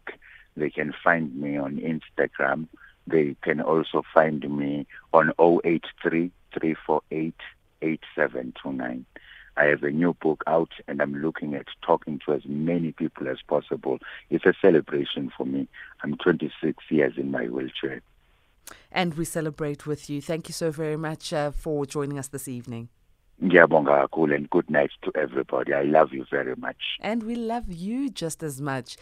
They 0.58 0.70
can 0.70 0.92
find 1.04 1.34
me 1.34 1.56
on 1.56 1.76
Instagram. 1.78 2.66
They 3.06 3.36
can 3.42 3.60
also 3.60 4.02
find 4.12 4.40
me 4.50 4.86
on 5.12 5.32
083 5.38 6.30
348 6.52 7.34
I 9.56 9.64
have 9.64 9.82
a 9.82 9.90
new 9.90 10.14
book 10.14 10.44
out 10.46 10.70
and 10.86 11.02
I'm 11.02 11.14
looking 11.14 11.54
at 11.54 11.66
talking 11.82 12.20
to 12.26 12.32
as 12.32 12.42
many 12.46 12.92
people 12.92 13.28
as 13.28 13.38
possible. 13.46 13.98
It's 14.30 14.44
a 14.46 14.54
celebration 14.60 15.32
for 15.36 15.44
me. 15.44 15.68
I'm 16.02 16.16
26 16.16 16.84
years 16.90 17.14
in 17.16 17.30
my 17.30 17.46
wheelchair. 17.46 18.00
And 18.92 19.14
we 19.14 19.24
celebrate 19.24 19.86
with 19.86 20.10
you. 20.10 20.20
Thank 20.20 20.48
you 20.48 20.52
so 20.52 20.70
very 20.70 20.96
much 20.96 21.32
uh, 21.32 21.50
for 21.50 21.86
joining 21.86 22.18
us 22.18 22.28
this 22.28 22.48
evening. 22.48 22.88
Ngiyabonga 23.42 24.00
kakhulu 24.00 24.34
and 24.34 24.50
good 24.50 24.68
night 24.68 24.90
to 25.02 25.12
everybody. 25.14 25.72
I 25.72 25.82
love 25.82 26.12
you 26.12 26.24
very 26.30 26.56
much. 26.56 26.98
And 27.00 27.22
we 27.22 27.36
love 27.36 27.72
you 27.72 28.10
just 28.10 28.42
as 28.42 28.60
much. 28.60 28.96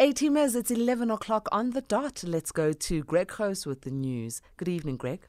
18 0.00 0.32
minutes, 0.32 0.54
it's 0.54 0.70
11 0.70 1.10
o'clock 1.10 1.46
on 1.52 1.72
the 1.72 1.82
dot. 1.82 2.24
Let's 2.26 2.52
go 2.52 2.72
to 2.72 3.04
Greg 3.04 3.32
Host 3.32 3.66
with 3.66 3.82
the 3.82 3.90
news. 3.90 4.40
Good 4.56 4.66
evening, 4.66 4.96
Greg. 4.96 5.26